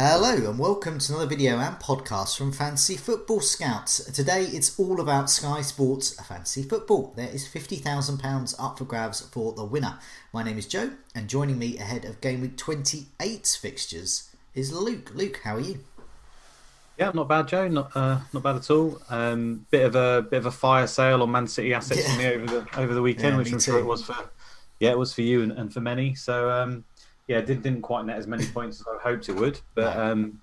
[0.00, 4.04] Hello and welcome to another video and podcast from Fantasy Football Scouts.
[4.12, 7.12] Today it's all about Sky Sports Fantasy Football.
[7.16, 9.98] There is £50,000 up for grabs for the winner.
[10.32, 15.10] My name is Joe and joining me ahead of Game Week 28's fixtures is Luke.
[15.16, 15.80] Luke, how are you?
[16.96, 17.66] Yeah, not bad, Joe.
[17.66, 19.02] Not uh, not bad at all.
[19.10, 22.12] Um, bit of a bit of a fire sale on Man City assets yeah.
[22.12, 24.14] for me over the over the weekend, yeah, which I'm sure it was for
[24.78, 26.14] yeah, it was for you and, and for many.
[26.14, 26.84] So um,
[27.28, 30.12] yeah, did, didn't quite net as many points as I hoped it would, but no.
[30.12, 30.40] um,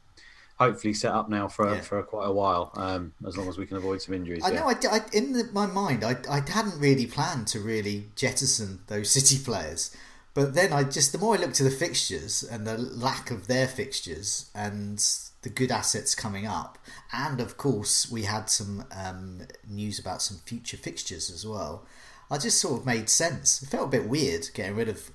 [0.57, 1.81] hopefully set up now for yeah.
[1.81, 4.43] for quite a while, um, as long as we can avoid some injuries.
[4.45, 4.67] I know.
[4.67, 9.09] I, I, in the, my mind, I, I hadn't really planned to really jettison those
[9.15, 9.95] City players,
[10.33, 13.47] but then I just the more I looked at the fixtures and the lack of
[13.47, 15.03] their fixtures and
[15.41, 16.77] the good assets coming up,
[17.11, 21.85] and of course we had some um, news about some future fixtures as well.
[22.29, 23.61] I just sort of made sense.
[23.61, 25.11] It felt a bit weird getting rid of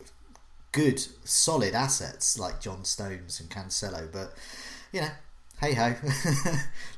[0.72, 4.10] good, solid assets like John Stones and Cancelo.
[4.10, 4.34] But
[4.92, 5.10] you know,
[5.60, 5.94] hey ho.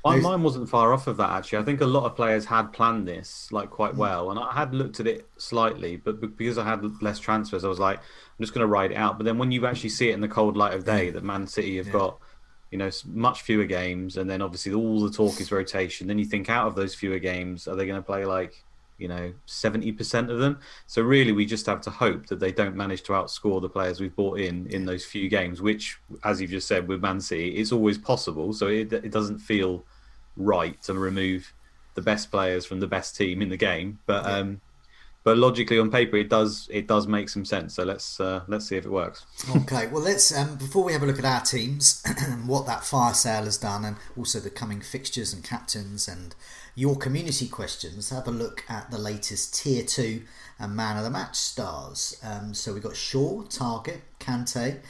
[0.20, 1.58] mine wasn't far off of that actually.
[1.58, 3.98] I think a lot of players had planned this like quite mm.
[3.98, 7.68] well, and I had looked at it slightly, but because I had less transfers, I
[7.68, 9.18] was like, I'm just going to ride it out.
[9.18, 11.14] But then when you actually see it in the cold light of day, mm.
[11.14, 11.92] that Man City have yeah.
[11.92, 12.18] got.
[12.70, 16.06] You know, much fewer games, and then obviously all the talk is rotation.
[16.06, 18.64] Then you think out of those fewer games, are they going to play like
[19.03, 20.61] you know, 70% of them.
[20.86, 24.00] So really, we just have to hope that they don't manage to outscore the players
[24.00, 27.56] we've bought in in those few games, which, as you've just said, with Man City,
[27.56, 28.53] it's always possible.
[28.53, 29.85] So it, it doesn't feel
[30.36, 31.52] right to remove
[31.95, 33.98] the best players from the best team in the game.
[34.07, 34.36] But yeah.
[34.36, 34.61] um,
[35.24, 37.74] but logically on paper, it does it does make some sense.
[37.74, 39.24] So let's uh, let's see if it works.
[39.56, 42.84] okay, well let's um, before we have a look at our teams, and what that
[42.84, 46.34] fire sale has done, and also the coming fixtures and captains and
[46.74, 50.22] your community questions, have a look at the latest Tier 2
[50.58, 52.18] and Man of the Match stars.
[52.22, 54.80] Um, so we've got Shaw, Targett Kante,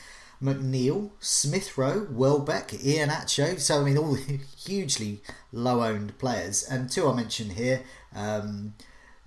[0.42, 3.58] McNeil, Smith Rowe, Welbeck, Iheanacho.
[3.58, 4.16] So, I mean, all
[4.56, 5.22] hugely
[5.52, 6.62] low owned players.
[6.62, 7.82] And two I mentioned here
[8.14, 8.74] um,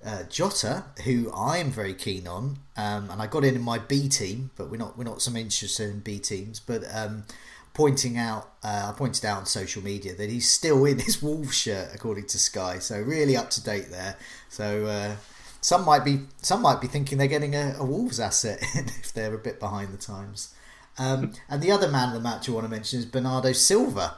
[0.05, 3.79] uh, Jota, who I am very keen on, um, and I got in in my
[3.79, 6.59] B team, but we're not we're not so interested in B teams.
[6.59, 7.23] But um,
[7.73, 11.55] pointing out, uh, I pointed out on social media that he's still in his Wolves
[11.55, 12.79] shirt, according to Sky.
[12.79, 14.15] So really up to date there.
[14.49, 15.15] So uh,
[15.61, 19.33] some might be some might be thinking they're getting a, a Wolves asset if they're
[19.33, 20.53] a bit behind the times.
[20.97, 24.15] Um, and the other man of the match I want to mention is Bernardo Silva,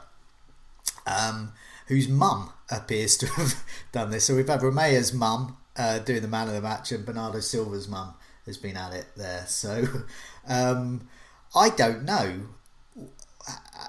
[1.06, 1.52] um,
[1.88, 4.24] whose mum appears to have done this.
[4.24, 7.88] So we've had Romeu's mum uh, doing the man of the match, and Bernardo Silva's
[7.88, 8.14] mum
[8.46, 9.44] has been at it there.
[9.46, 9.84] So
[10.48, 11.08] um,
[11.54, 12.40] I don't know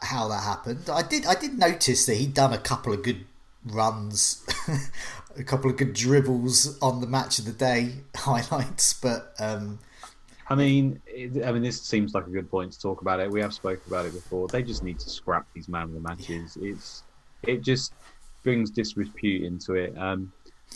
[0.01, 0.89] how that happened.
[0.89, 3.25] I did I did notice that he'd done a couple of good
[3.65, 4.45] runs,
[5.37, 9.33] a couple of good dribbles on the match of the day highlights, but.
[9.39, 9.79] Um,
[10.51, 13.29] I mean, it, I mean, this seems like a good point to talk about it.
[13.29, 14.47] We have spoken about it before.
[14.47, 16.57] They just need to scrap these man of the matches.
[16.59, 16.71] Yeah.
[16.71, 17.03] It's
[17.43, 17.93] it just
[18.43, 19.95] brings disrepute into it.
[19.95, 20.31] Um,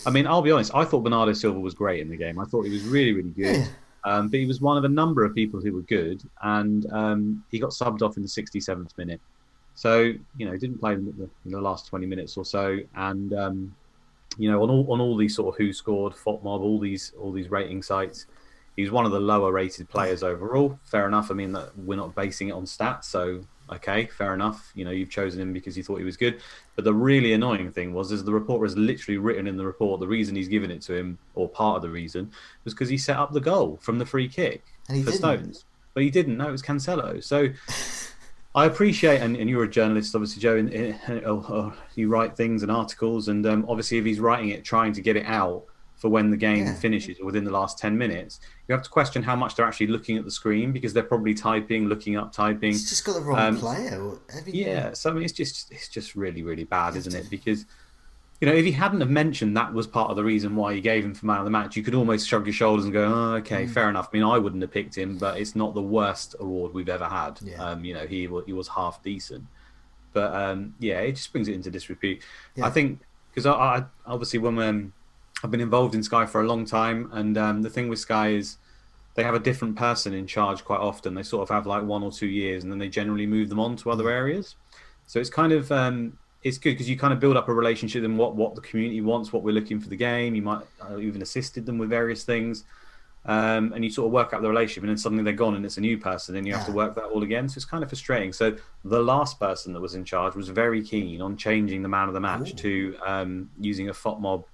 [0.05, 0.71] I mean, I'll be honest.
[0.73, 2.39] I thought Bernardo Silva was great in the game.
[2.39, 3.57] I thought he was really, really good.
[3.57, 3.67] Yeah.
[4.05, 7.43] Um, but he was one of a number of people who were good, and um,
[7.51, 9.21] he got subbed off in the 67th minute.
[9.75, 13.33] So you know, didn't play in the, in the last 20 minutes or so, and
[13.33, 13.75] um,
[14.37, 17.31] you know, on all on all these sort of who scored, FotMob, all these all
[17.31, 18.27] these rating sites,
[18.75, 20.77] he's one of the lower rated players overall.
[20.83, 21.31] Fair enough.
[21.31, 24.71] I mean that we're not basing it on stats, so okay, fair enough.
[24.75, 26.41] You know, you've chosen him because you thought he was good.
[26.75, 29.99] But the really annoying thing was, is the reporter has literally written in the report
[29.99, 32.31] the reason he's given it to him, or part of the reason,
[32.63, 35.13] was because he set up the goal from the free kick for didn't.
[35.13, 35.65] Stones.
[35.93, 36.37] But he didn't.
[36.37, 37.23] No, it was Cancelo.
[37.23, 37.49] So
[38.55, 40.57] I appreciate, and, and, you're a journalist, obviously, Joe.
[40.57, 44.63] And, and, oh, you write things and articles, and um, obviously, if he's writing it,
[44.63, 45.63] trying to get it out
[46.03, 46.73] for when the game yeah.
[46.73, 49.87] finishes or within the last 10 minutes, you have to question how much they're actually
[49.87, 52.73] looking at the screen because they're probably typing, looking up, typing.
[52.73, 54.11] He's just got the wrong um, player.
[54.45, 57.29] Yeah, so I mean, it's just it's just really really bad, isn't it?
[57.29, 57.65] Because
[58.41, 60.81] you know, if he hadn't have mentioned that was part of the reason why he
[60.81, 63.05] gave him for man of the match, you could almost shrug your shoulders and go,
[63.05, 63.69] oh, "Okay, mm.
[63.69, 66.73] fair enough." I mean, I wouldn't have picked him, but it's not the worst award
[66.73, 67.39] we've ever had.
[67.41, 67.63] Yeah.
[67.63, 69.45] Um, you know, he he was half decent,
[70.11, 72.21] but um, yeah, it just brings it into disrepute.
[72.55, 72.65] Yeah.
[72.65, 72.99] I think
[73.31, 74.93] because I, I, obviously when um,
[75.43, 78.29] I've been involved in Sky for a long time, and um, the thing with Sky
[78.29, 78.57] is
[79.15, 81.13] they have a different person in charge quite often.
[81.13, 83.59] They sort of have like one or two years, and then they generally move them
[83.59, 84.55] on to other areas.
[85.05, 88.05] So it's kind of um, it's good because you kind of build up a relationship
[88.05, 90.33] and what what the community wants, what we're looking for the game.
[90.33, 92.63] You might uh, even assisted them with various things,
[93.25, 95.65] um, and you sort of work out the relationship, and then suddenly they're gone, and
[95.65, 97.49] it's a new person, and you have to work that all again.
[97.49, 98.31] So it's kind of frustrating.
[98.31, 98.55] So
[98.85, 102.13] the last person that was in charge was very keen on changing the man of
[102.13, 102.55] the match Ooh.
[102.55, 104.45] to um, using a FOTMob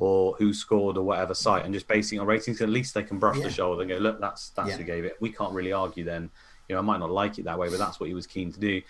[0.00, 2.60] or who scored or whatever site, and just basing on ratings.
[2.62, 3.44] At least they can brush Yeah.
[3.44, 4.76] the shoulder and go, look, that's that's Yeah.
[4.78, 5.16] who gave it.
[5.20, 6.30] We can't really argue then.
[6.68, 8.50] You know, I might not like it that way, but that's what he was keen
[8.52, 8.80] to do.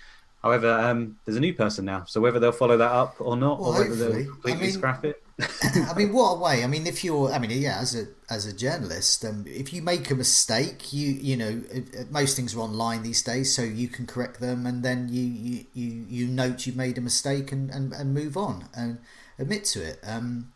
[0.43, 3.61] However, um, there's a new person now, so whether they'll follow that up or not,
[3.61, 4.23] Well, or whether hopefully.
[4.23, 5.23] they'll completely I mean- scrap it.
[5.91, 6.63] I mean, what a way!
[6.63, 9.81] I mean, if you're, I mean, yeah, as a as a journalist, um, if you
[9.83, 11.63] make a mistake, you you know,
[12.11, 15.65] most things are online these days, so you can correct them, and then you you
[15.75, 18.99] you, you note you made a mistake and, and, and move on and
[19.39, 19.99] admit to it.
[20.07, 20.53] Um,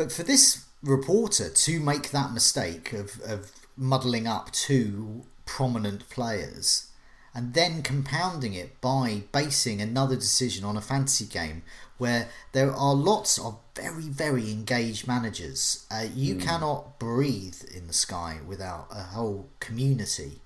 [0.00, 6.90] but for this reporter to make that mistake of of muddling up two prominent players
[7.34, 11.62] and then compounding it by basing another decision on a fantasy game
[11.98, 15.86] where there are lots of very, very engaged managers.
[15.90, 20.40] Uh, you cannot breathe in the sky without a whole community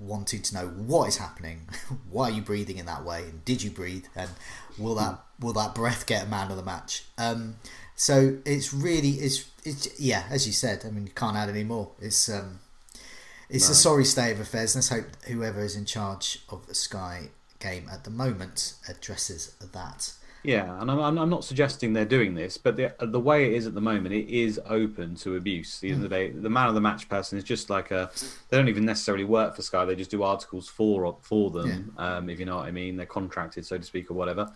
[0.00, 1.68] wanting to know what is happening,
[2.10, 4.30] why are you breathing in that way, and did you breathe, and
[4.78, 7.04] will that will that breath get a man of the match?
[7.18, 7.56] Um,
[8.00, 10.84] so it's really it's it's yeah, as you said.
[10.86, 11.90] I mean, you can't add any more.
[12.00, 12.60] It's um,
[13.50, 14.74] it's a sorry state of affairs.
[14.74, 20.14] Let's hope whoever is in charge of the Sky game at the moment addresses that.
[20.42, 23.66] Yeah, and I'm, I'm not suggesting they're doing this, but the the way it is
[23.66, 25.78] at the moment, it is open to abuse.
[25.80, 28.10] The end of the day, the man of the match person is just like a.
[28.48, 31.92] They don't even necessarily work for Sky; they just do articles for for them.
[31.98, 34.50] Um, if you know what I mean, they're contracted, so to speak, or whatever.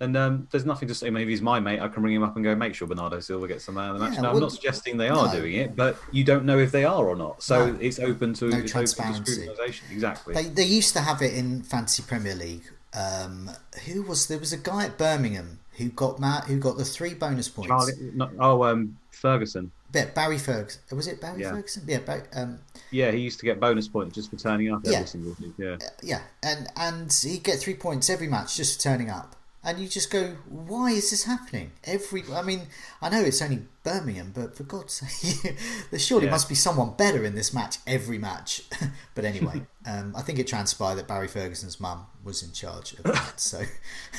[0.00, 1.10] And um, there's nothing to say.
[1.10, 1.80] Maybe he's my mate.
[1.80, 3.98] I can ring him up and go, make sure Bernardo Silva gets the man of
[3.98, 4.14] the match.
[4.14, 5.32] Yeah, now, I'm not suggesting they are no.
[5.32, 7.42] doing it, but you don't know if they are or not.
[7.42, 7.78] So No.
[7.80, 9.48] it's open to No it's open to transparency.
[9.90, 10.34] Exactly.
[10.34, 12.62] They they used to have it in fantasy Premier League.
[12.94, 13.50] Um,
[13.86, 17.14] who was there was a guy at Birmingham who got ma- who got the three
[17.14, 17.68] bonus points.
[17.68, 19.72] Charlie, no, oh, um, Ferguson.
[19.94, 20.80] Yeah, Barry Ferguson.
[20.92, 21.50] Was it Barry Yeah.
[21.50, 21.82] Ferguson?
[21.86, 22.58] Yeah, Barry, um,
[22.90, 25.04] Yeah, he used to get bonus points just for turning up every Yeah.
[25.06, 25.54] single week.
[25.56, 25.76] Yeah.
[26.02, 29.34] yeah, and and he'd get three points every match just for turning up.
[29.64, 31.72] And you just go, why is this happening?
[31.82, 32.62] Every, I mean,
[33.02, 35.58] I know it's only Birmingham, but for God's sake,
[35.90, 36.30] there surely Yeah.
[36.30, 38.62] must be someone better in this match every match.
[39.16, 43.02] but anyway, um, I think it transpired that Barry Ferguson's mum was in charge of
[43.02, 43.40] that.
[43.40, 43.62] So,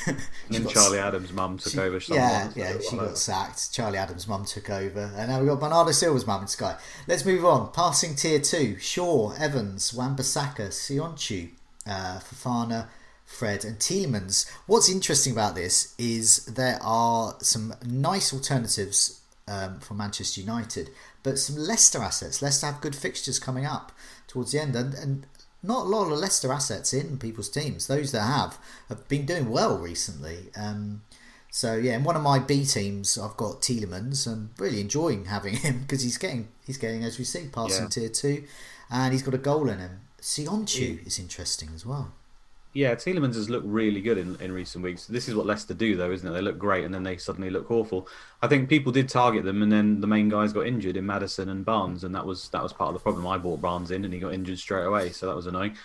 [0.06, 0.18] And
[0.50, 1.98] she Charlie Adam's mum took over.
[2.12, 3.72] yeah, yeah, she got sacked.
[3.72, 6.76] Charlie Adam's mum took over, and now we've got Bernardo Silva's mum in Sky.
[7.08, 7.72] Let's move on.
[7.72, 11.50] Passing tier two: Shaw, Evans, Wan-Bissaka, Soyuncu,
[11.86, 12.88] uh, Fofana,
[13.30, 14.50] Fred, and Tielemans.
[14.66, 20.90] What's interesting about this is there are some nice alternatives um, for Manchester United,
[21.22, 22.42] but some Leicester assets.
[22.42, 23.92] Leicester have good fixtures coming up
[24.26, 25.26] towards the end, and, and
[25.62, 27.86] not a lot of Leicester assets in people's teams.
[27.86, 30.48] Those that have have been doing well recently.
[30.56, 31.02] Um,
[31.50, 34.26] so yeah, in one of my B teams, I've got Tielemans.
[34.26, 37.88] I'm really enjoying having him because he's getting he's getting as we see passing Yeah.
[37.88, 38.44] tier two,
[38.90, 40.00] and he's got a goal in him.
[40.20, 42.12] Soyuncu is interesting as well.
[42.72, 45.06] Yeah, Tielemans has looked really good in, in recent weeks.
[45.06, 46.30] This is what Leicester do, though, isn't it?
[46.30, 48.06] They look great and then they suddenly look awful.
[48.42, 51.48] I think people did target them, and then the main guys got injured in Maddison
[51.48, 53.26] and Barnes, and that was that was part of the problem.
[53.26, 55.76] I bought Barnes in, and he got injured straight away, so that was annoying.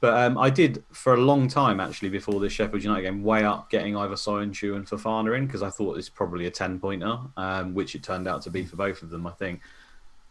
[0.00, 3.44] But um, I did for a long time actually before this Sheffield United game weigh
[3.44, 7.16] up getting either Soyuncu and Fofana in because I thought it's probably a ten pointer,
[7.36, 9.24] um, which it turned out to be for both of them.
[9.26, 9.60] I think.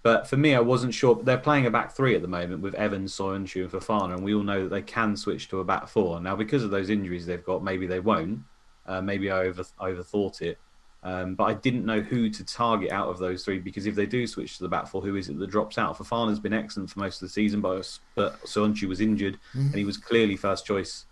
[0.04, 1.16] But for me, I wasn't sure.
[1.16, 4.36] They're playing a back three at the moment with Evans, Soyuncu, and Fofana, and we
[4.36, 6.20] all know that they can switch to a back four.
[6.20, 8.40] Now, because of those injuries they've got, maybe they won't.
[8.86, 10.60] Uh, maybe I over overthought it.
[11.04, 14.06] Um, but I didn't know who to target out of those three because if they
[14.06, 15.98] do switch to the back four, who is it that drops out?
[15.98, 19.84] Fofana's been excellent for most of the season, but but Soyuncu was injured and he
[19.86, 21.06] was clearly first choice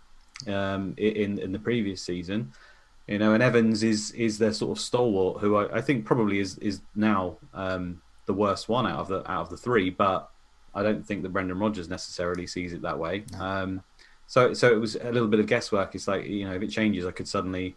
[0.48, 2.54] um, in in the previous season.
[3.08, 6.40] You know, and Evans is is their sort of stalwart, who I, I think probably
[6.40, 9.90] is is now um, the worst one out of the out of the three.
[9.90, 10.30] But
[10.74, 13.26] I don't think that Brendan Rodgers necessarily sees it that way.
[13.40, 13.84] Um,
[14.28, 15.96] so so it was a little bit of guesswork.
[15.96, 17.76] It's like you know, if it changes, I could suddenly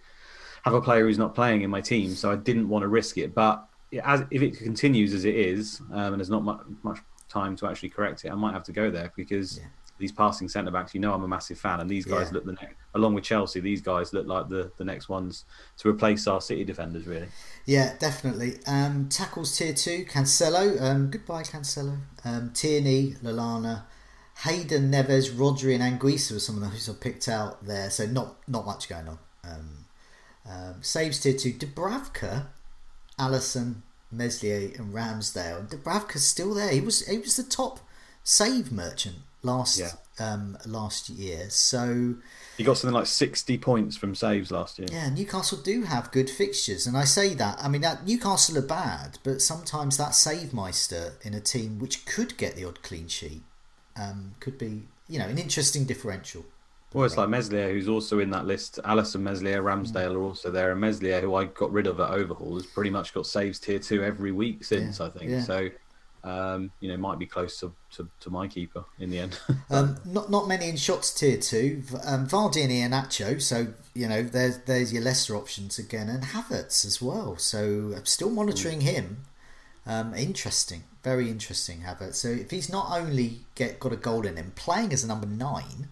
[0.62, 2.14] have a player who's not playing in my team.
[2.14, 3.34] So I didn't want to risk it.
[3.34, 3.66] But
[4.02, 6.98] as if it continues as it is, um, and there's not much, much
[7.28, 9.64] time to actually correct it, I might have to go there because Yeah.
[9.98, 12.34] These passing centre backs, you know, I'm a massive fan, and these guys Yeah.
[12.34, 15.44] look the next, along with Chelsea, these guys look like the the next ones
[15.78, 17.28] to replace our City defenders, really.
[17.64, 18.58] Yeah, definitely.
[18.66, 20.80] Um, tackles tier two, Cancelo.
[20.82, 21.98] Um, goodbye, Cancelo.
[22.24, 23.82] Um, Tierney, Lallana,
[24.44, 27.88] Hayden, Neves, Rodri, and Anguissa were some of those I picked out there.
[27.90, 29.18] So not not much going on.
[29.44, 29.84] Um,
[30.46, 32.46] um, saves tier two, Dubravka,
[33.18, 35.60] Alisson, Meslier and Ramsdale.
[35.60, 36.70] And Dubravka's still there.
[36.72, 37.78] He was he was the top
[38.24, 39.90] save merchant last Yeah.
[40.18, 41.50] um, last year.
[41.50, 42.14] So
[42.56, 44.88] He got something like 60 points from saves last year.
[44.90, 47.58] yeah, Newcastle do have good fixtures, and I say that.
[47.62, 52.06] I mean, that Newcastle are bad, but sometimes that save meister in a team which
[52.06, 53.42] could get the odd clean sheet
[53.96, 56.44] um, could be you know an interesting differential.
[56.92, 58.78] Well, it's like Meslier, who's also in that list.
[58.84, 60.70] Alisson Meslier, Ramsdale are also there.
[60.70, 63.80] And Meslier, who I got rid of at Overhaul, has pretty much got saves tier
[63.80, 65.28] two every week since, Yeah, I think.
[65.28, 65.42] yeah.
[65.42, 65.70] So,
[66.24, 69.38] um, you know, might be close to, to, to my keeper in the end.
[69.70, 71.82] Um, not not many in shots tier two.
[72.04, 76.84] Um, Vardy and Iheanacho, so you know there's there's your lesser options again, and Havertz
[76.84, 77.36] as well.
[77.38, 79.24] So I'm still monitoring him.
[79.86, 82.16] Um, interesting, very interesting Havertz.
[82.16, 85.26] So if he's not only get got a goal in him, playing as a number
[85.26, 85.88] nine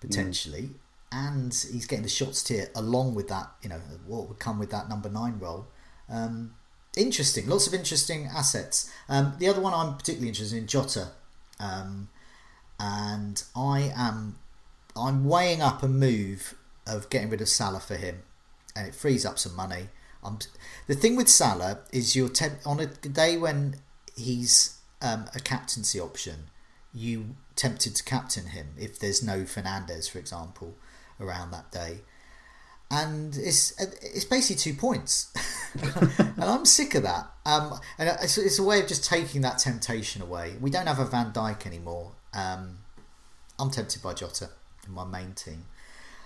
[0.00, 0.70] potentially,
[1.12, 4.70] and he's getting the shots tier along with that, you know what would come with
[4.70, 5.66] that number nine role.
[6.08, 6.54] Um,
[6.96, 8.90] interesting, lots of interesting assets.
[9.08, 11.08] Um, the other one I'm particularly interested in, Jota.
[11.60, 12.08] Um,
[12.78, 14.38] and I am
[14.96, 16.54] I'm weighing up a move
[16.86, 18.22] of getting rid of Salah for him,
[18.74, 19.88] and it frees up some money.
[20.24, 20.38] I'm,
[20.86, 23.76] the thing with Salah is you're temp- on a day when
[24.16, 26.50] he's um, a captaincy option,
[26.92, 30.76] you tempted to captain him if there's no Fernandes, for example,
[31.20, 32.00] around that day.
[32.88, 35.32] And it's it's basically two points,
[35.74, 37.28] and I'm sick of that.
[37.44, 40.54] Um, and it's, it's a way of just taking that temptation away.
[40.60, 42.12] We don't have a Van Dijk anymore.
[42.32, 42.78] Um,
[43.58, 44.50] I'm tempted by Jota
[44.86, 45.64] in my main team.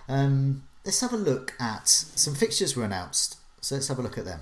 [0.07, 3.37] Um, let's have a look at some fixtures were announced.
[3.61, 4.41] So let's have a look at them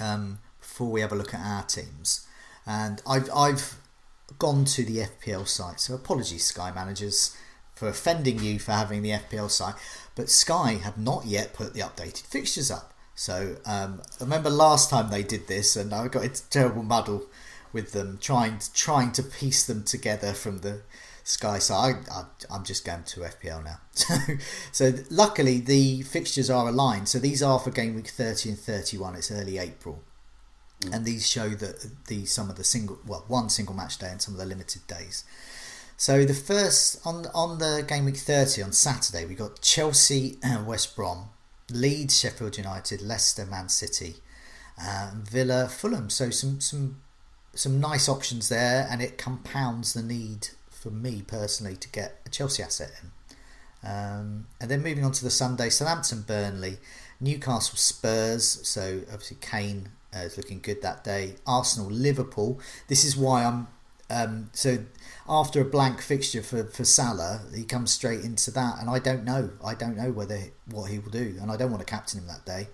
[0.00, 2.26] um, before we have a look at our teams.
[2.66, 3.76] And I've I've
[4.38, 5.80] gone to the FPL site.
[5.80, 7.36] So apologies, Sky managers,
[7.74, 9.74] for offending you for having the FPL site.
[10.16, 12.92] But Sky have not yet put the updated fixtures up.
[13.14, 16.82] So um, I remember last time they did this, and I got into a terrible
[16.82, 17.26] muddle
[17.72, 20.80] with them trying to, trying to piece them together from the
[21.22, 22.08] Sky side.
[22.10, 23.80] I, I, I'm just going to FPL now.
[24.72, 27.08] So, so luckily the fixtures are aligned.
[27.08, 29.14] So these are for game week 30 and 31.
[29.14, 30.02] It's early April
[30.92, 34.20] and these show that the some of the single well one single match day and
[34.20, 35.24] some of the limited days.
[35.98, 40.66] So the first on on the game week thirty on Saturday we got Chelsea, and
[40.66, 41.30] West Brom,
[41.70, 44.16] Leeds, Sheffield United, Leicester, Man City,
[44.80, 46.10] uh, Villa, Fulham.
[46.10, 47.00] So some some
[47.54, 52.28] some nice options there, and it compounds the need for me personally to get a
[52.28, 53.10] Chelsea asset in.
[53.88, 56.78] Um, and then moving on to the Sunday, Southampton, Burnley,
[57.20, 58.60] Newcastle, Spurs.
[58.68, 61.36] So obviously Kane uh, is looking good that day.
[61.46, 62.60] Arsenal, Liverpool.
[62.88, 63.68] This is why I'm.
[64.08, 64.78] Um, so
[65.28, 69.24] after a blank fixture for, for Salah, he comes straight into that, and I don't
[69.24, 69.50] know.
[69.64, 70.38] I don't know whether
[70.70, 72.68] what he will do, and I don't want to captain him that day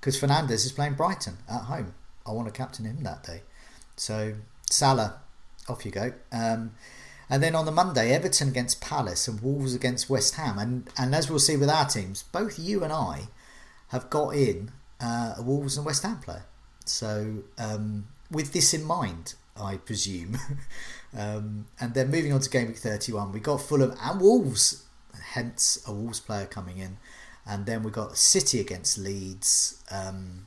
[0.00, 1.94] because Fernandes is playing Brighton at home.
[2.26, 3.42] I want to captain him that day.
[3.96, 4.34] So
[4.70, 5.20] Salah,
[5.68, 6.12] off you go.
[6.32, 6.72] Um,
[7.30, 10.58] and then on the Monday, Everton against Palace and Wolves against West Ham.
[10.58, 13.28] And, and as we'll see with our teams, both you and I
[13.88, 16.44] have got in uh, a Wolves and West Ham player.
[16.84, 20.38] So um, with this in mind, I presume.
[21.16, 24.84] um, and then moving on to game week 31, we got Fulham and Wolves,
[25.32, 26.98] hence a Wolves player coming in.
[27.46, 29.82] And then we got City against Leeds.
[29.90, 30.46] Um,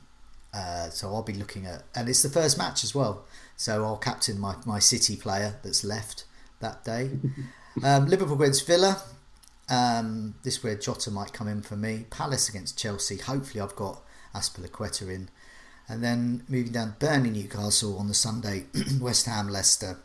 [0.54, 3.24] uh, so I'll be looking at, and it's the first match as well.
[3.56, 6.24] So I'll captain my, my City player that's left
[6.60, 7.10] that day.
[7.82, 9.02] um, Liverpool against Villa.
[9.68, 12.06] Um, this is where Jota might come in for me.
[12.10, 13.16] Palace against Chelsea.
[13.16, 14.02] Hopefully, I've got
[14.34, 15.28] Azpilicueta in.
[15.88, 18.64] And then moving down Burnley Newcastle on the Sunday.
[19.00, 19.98] West Ham Leicester.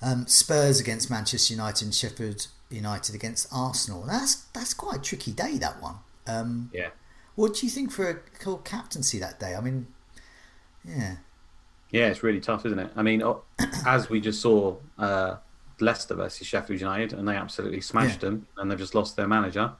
[0.00, 4.02] Um, Spurs against Manchester United and Sheffield United against Arsenal.
[4.06, 5.58] That's that's quite a tricky day.
[5.58, 5.96] That one.
[6.28, 6.90] Um, yeah.
[7.34, 9.54] what do you think for a captaincy that day?
[9.56, 9.86] I mean,
[10.84, 11.16] yeah.
[11.90, 12.92] Yeah, it's really tough, isn't it?
[12.94, 13.22] I mean,
[13.86, 15.36] as we just saw uh,
[15.80, 18.28] Leicester versus Sheffield United, and they absolutely smashed Yeah.
[18.30, 19.72] them, and they've just lost their manager.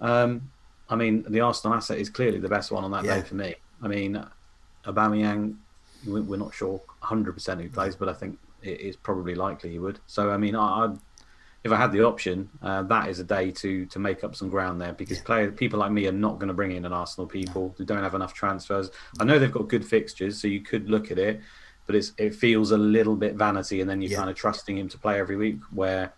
[0.00, 0.50] Um,
[0.88, 3.16] I mean, the Arsenal asset is clearly the best one on that Yeah.
[3.20, 3.54] day for me.
[3.82, 4.24] I mean,
[4.84, 5.56] Aubameyang,
[6.06, 9.78] we- we're not sure 100% who plays, but I think it is probably likely he
[9.78, 9.98] would.
[10.06, 10.98] So, I mean, I, I'd,
[11.64, 14.48] if I had the option, uh, that is a day to to make up some
[14.48, 17.26] ground there because player, people like me are not going to bring in an Arsenal
[17.26, 18.90] people who don't have enough transfers.
[19.18, 21.40] I know they've got good fixtures, so you could look at it,
[21.86, 24.18] but it's it feels a little bit vanity, and then you're Yeah.
[24.18, 25.58] kind of trusting him to play every week.
[25.72, 26.12] Where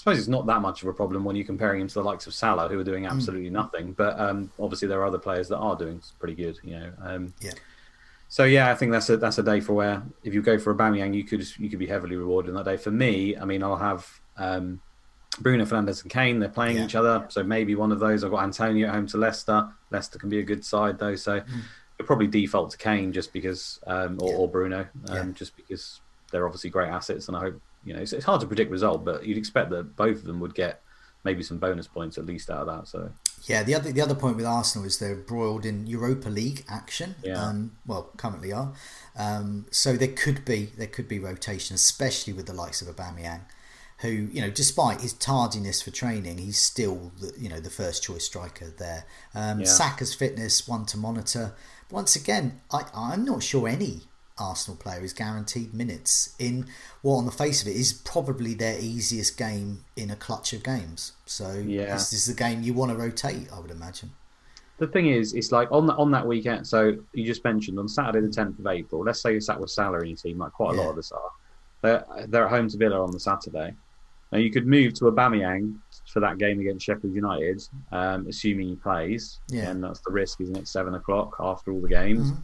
[0.00, 2.26] suppose it's not that much of a problem when you're comparing him to the likes
[2.26, 3.10] of Salah, who are doing Hmm.
[3.10, 3.92] absolutely nothing.
[3.92, 6.58] But um, obviously, there are other players that are doing pretty good.
[6.62, 6.92] You know.
[7.02, 7.52] Um, Yeah.
[8.28, 10.74] so yeah, I think that's a that's a day for where if you go for
[10.74, 12.76] Aubameyang, you could you could be heavily rewarded on that day.
[12.76, 14.80] For me, I mean, I'll have um,
[15.40, 16.38] Bruno Fernandes and Kane.
[16.40, 16.84] They're playing Yeah.
[16.86, 18.24] each other, so maybe one of those.
[18.24, 19.68] I've got Antonio at home to Leicester.
[19.90, 21.14] Leicester can be a good side though.
[21.16, 21.42] So
[21.98, 24.36] It'll probably default to Kane just because, um, or, Yeah.
[24.38, 26.00] or Bruno, um, just because
[26.32, 29.04] they're obviously great assets, and I hope you know it's, it's hard to predict result,
[29.04, 30.82] but you'd expect that both of them would get
[31.24, 32.88] maybe some bonus points at least out of that.
[32.88, 33.12] So
[33.44, 37.14] Yeah, the other the other point with Arsenal is they're broiled in Europa League action.
[37.22, 37.42] Yeah.
[37.42, 38.72] Um, well, currently are.
[39.18, 43.42] Um, so there could be there could be rotation, especially with the likes of Aubameyang,
[43.98, 48.02] who you know, despite his tardiness for training, he's still the, you know the first
[48.02, 49.04] choice striker there.
[49.34, 49.66] Um, Yeah.
[49.66, 51.52] Saka's fitness one to monitor.
[51.90, 54.02] Once again, I, I'm not sure any
[54.40, 56.66] Arsenal player is guaranteed minutes in
[57.02, 60.62] what, on the face of it, is probably their easiest game in a clutch of
[60.62, 61.12] games.
[61.26, 61.92] So Yeah.
[61.94, 64.10] this is the game you want to rotate, I would imagine.
[64.78, 66.66] the thing is, it's like on that on that weekend.
[66.66, 69.04] So you just mentioned on Saturday the tenth of April.
[69.04, 71.12] Let's say you're sat with Salah in your team, like quite a lot of us
[71.12, 71.30] are.
[71.82, 73.74] They're they're at home to Villa on the Saturday.
[74.32, 75.74] Now you could move to Aubameyang
[76.10, 79.40] for that game against Sheffield United, um, assuming he plays.
[79.48, 79.68] Yeah.
[79.70, 80.66] And that's the risk, isn't it?
[80.66, 82.32] Seven o'clock after all the games.
[82.32, 82.38] Mhm.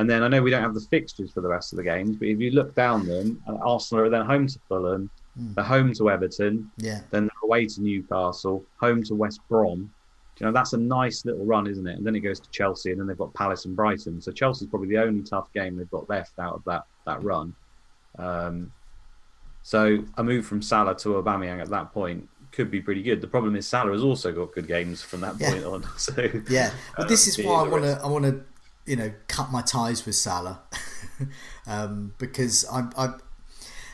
[0.00, 2.16] And then I know we don't have the fixtures for the rest of the games,
[2.16, 5.54] but if you look down them, Arsenal are then home to Fulham, Mm.
[5.54, 9.88] they're home to Everton, Yeah, then they're away to Newcastle, home to West Brom.
[10.40, 11.96] You know, that's a nice little run, isn't it?
[11.98, 14.20] And then it goes to Chelsea, and then they've got Palace and Brighton.
[14.22, 17.54] So Chelsea's probably the only tough game they've got left out of that that run.
[18.18, 18.72] Um,
[19.62, 23.20] so a move from Salah to Aubameyang at that point could be pretty good.
[23.20, 25.50] The problem is Salah has also got good games from that Yeah.
[25.52, 25.84] point on.
[25.98, 26.12] So
[26.48, 26.72] yeah.
[26.96, 28.00] But this is Uh, why I want to.
[28.02, 28.44] I want to,
[28.90, 30.62] you know, cut my ties with Salah,
[31.68, 32.90] um, because I'm.
[32.98, 33.14] I,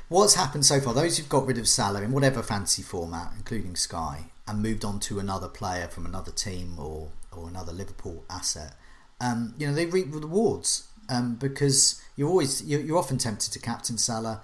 [0.08, 0.94] what's happened so far?
[0.94, 4.98] Those who've got rid of Salah in whatever fantasy format, including Sky, and moved on
[5.00, 8.72] to another player from another team or or another Liverpool asset,
[9.20, 13.58] um, you know, they reap rewards um, because you're always you're, you're often tempted to
[13.58, 14.40] captain Salah,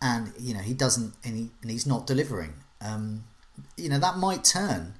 [0.00, 2.54] and you know he doesn't and, he, and he's not delivering.
[2.80, 3.24] Um,
[3.76, 4.94] you know that might turn.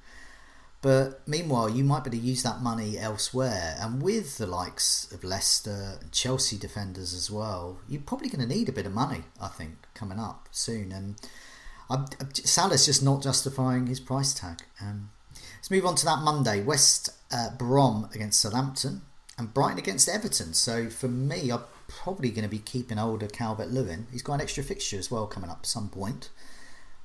[0.87, 3.77] But meanwhile, you might be able to use that money elsewhere.
[3.81, 8.55] And with the likes of Leicester and Chelsea defenders as well, you're probably going to
[8.55, 10.93] need a bit of money, I think, coming up soon.
[10.93, 11.17] And
[11.91, 14.63] I, Salah's just not justifying his price tag.
[14.81, 15.11] Um,
[15.57, 19.03] let's move on to that Monday West uh, Brom against Southampton
[19.37, 20.55] and Brighton against Everton.
[20.55, 24.07] So for me, I'm probably going to be keeping older Calvert Lewin.
[24.13, 26.31] He's got an extra fixture as well coming up at some point.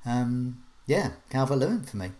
[0.06, 2.12] Um, yeah, Calvert Lewin for me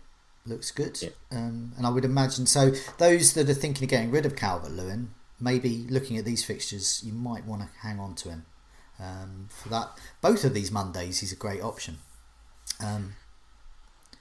[0.45, 1.01] looks good.
[1.01, 1.09] Yeah.
[1.31, 2.71] Um, and I would imagine so.
[2.97, 7.01] Those that are thinking of getting rid of Calvert Lewin, maybe looking at these fixtures,
[7.05, 8.45] you might want to hang on to him.
[8.99, 9.89] Um, for that,
[10.21, 11.97] both of these Mondays, he's a great option.
[12.83, 13.13] Um,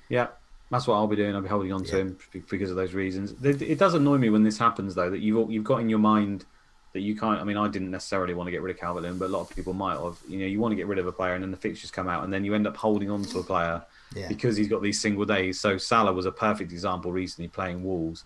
[0.08, 0.28] Yeah,
[0.70, 1.34] that's what I'll be doing.
[1.34, 2.18] I'll be holding on to him
[2.50, 3.34] because of those reasons.
[3.44, 5.98] It, it does annoy me when this happens, though, that you've you've got in your
[5.98, 6.44] mind
[6.92, 7.40] that you can't.
[7.40, 9.42] I mean, I didn't necessarily want to get rid of Calvert Lewin, but a lot
[9.42, 10.18] of people might have.
[10.28, 12.08] You know, you want to get rid of a player, and then the fixtures come
[12.08, 13.82] out, and then you end up holding on to a player
[14.14, 14.28] Yeah.
[14.28, 15.60] because he's got these single days.
[15.60, 18.24] So Salah was a perfect example recently playing Wolves.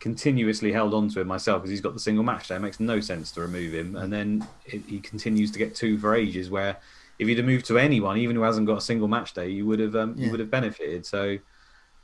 [0.00, 2.56] Continuously held on to him myself because he's got the single match day.
[2.56, 5.96] It makes no sense to remove him, and then it, he continues to get two
[5.96, 6.50] for ages.
[6.50, 6.76] Where
[7.20, 9.64] if he'd have moved to anyone, even who hasn't got a single match day, you
[9.66, 10.24] would have um, Yeah.
[10.24, 11.06] you would have benefited.
[11.06, 11.38] So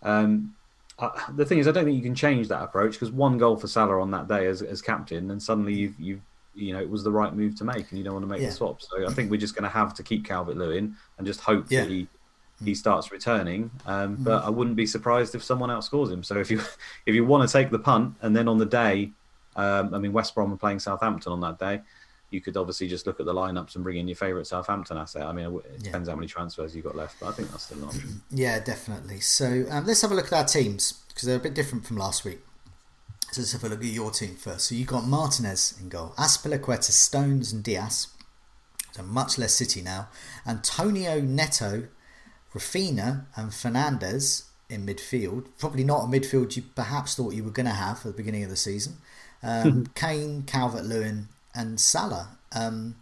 [0.02, 0.54] um,
[1.00, 3.56] I, the thing is, I don't think you can change that approach because one goal
[3.56, 6.20] for Salah on that day as, as captain, and suddenly you've, you've
[6.54, 8.40] you know it was the right move to make, and you don't want to make
[8.40, 8.48] Yeah.
[8.50, 8.80] the swap.
[8.80, 11.66] So I think we're just going to have to keep Calvert Lewin and just hope
[11.68, 11.80] Yeah.
[11.82, 12.06] that he
[12.64, 13.71] he starts returning.
[13.87, 16.23] Um, but I wouldn't be surprised if someone outscores him.
[16.23, 16.61] So if you
[17.07, 19.12] if you want to take the punt, and then on the day,
[19.57, 21.81] um, I mean West Brom are playing Southampton on that day.
[22.31, 25.23] You could obviously just look at the lineups and bring in your favourite Southampton asset.
[25.23, 25.85] I mean, it Yeah.
[25.85, 28.23] depends how many transfers you've got left, but I think that's still an option.
[28.31, 29.21] Yeah, definitely.
[29.21, 31.97] So um, let's have a look at our teams because they're a bit different from
[31.97, 32.40] last week.
[33.33, 34.66] So let's have a look at your team first.
[34.68, 38.09] So you've got Martinez in goal, Azpilicueta, Stones, and Dias.
[38.92, 40.09] So much less City now.
[40.47, 41.85] Antonio Neto,
[42.54, 45.46] Raphinha, and Fernandes in midfield.
[45.58, 48.44] Probably not a midfield you perhaps thought you were going to have at the beginning
[48.44, 48.98] of the season.
[49.42, 52.38] Um, Kane, Calvert Lewin, and Salah.
[52.52, 52.96] Um,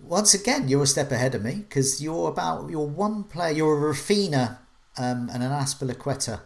[0.00, 3.52] once again, you're a step ahead of me because you're about you're one player.
[3.52, 4.58] You're a Raphinha
[4.98, 6.40] um, and an Azpilicueta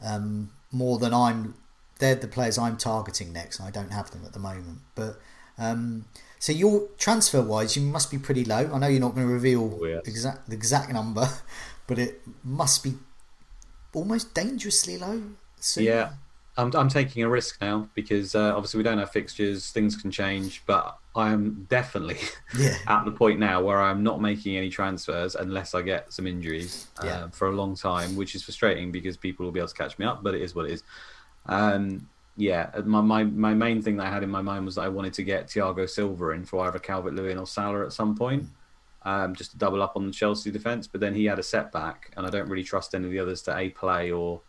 [0.00, 1.54] um, more than I'm.
[1.98, 3.58] They're the players I'm targeting next.
[3.58, 5.20] and I don't have them at the moment, but
[5.58, 6.06] um,
[6.42, 8.68] so your transfer wise, you must be pretty low.
[8.74, 10.02] I know you're not going to reveal Oh, yes.
[10.06, 11.28] exact the exact number,
[11.86, 12.94] but it must be
[13.94, 15.22] almost dangerously low.
[15.60, 15.84] Soon.
[15.84, 16.14] Yeah,
[16.56, 20.10] I'm, I'm taking a risk now because uh, obviously we don't have fixtures, things can
[20.10, 22.18] change, but I am definitely
[22.58, 22.76] Yeah.
[22.88, 26.88] at the point now where I'm not making any transfers unless I get some injuries
[27.00, 27.28] uh, Yeah.
[27.30, 30.06] for a long time, which is frustrating because people will be able to catch me
[30.06, 30.82] up, but it is what it is.
[31.46, 34.82] Um, yeah, my, my, my main thing that I had in my mind was that
[34.82, 38.16] I wanted to get Thiago Silva in for either Calvert Lewin or Salah at some
[38.16, 38.44] point.
[39.04, 42.12] Um, just to double up on the Chelsea defence, but then he had a setback,
[42.16, 44.42] and I don't really trust any of the others to a play or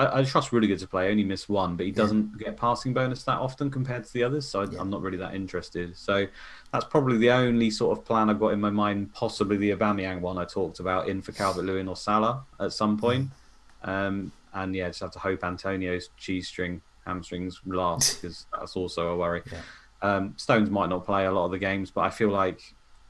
[0.00, 1.10] I, I trust Rudiger to play.
[1.10, 2.46] Only missed one, but he doesn't yeah.
[2.46, 5.34] get passing bonus that often compared to the others, so I, am not really that
[5.34, 5.96] interested.
[5.96, 6.26] So
[6.72, 9.12] that's probably the only sort of plan I've got in my mind.
[9.12, 12.96] Possibly the Aubameyang one I talked about in for Calvert Lewin or Salah at some
[12.96, 13.28] point.
[13.82, 19.08] Um, and yeah, just have to hope Antonio's cheese string hamstrings last because that's also
[19.08, 19.42] a worry.
[19.50, 19.60] Yeah.
[20.02, 22.62] Um, Stones might not play a lot of the games, but I feel like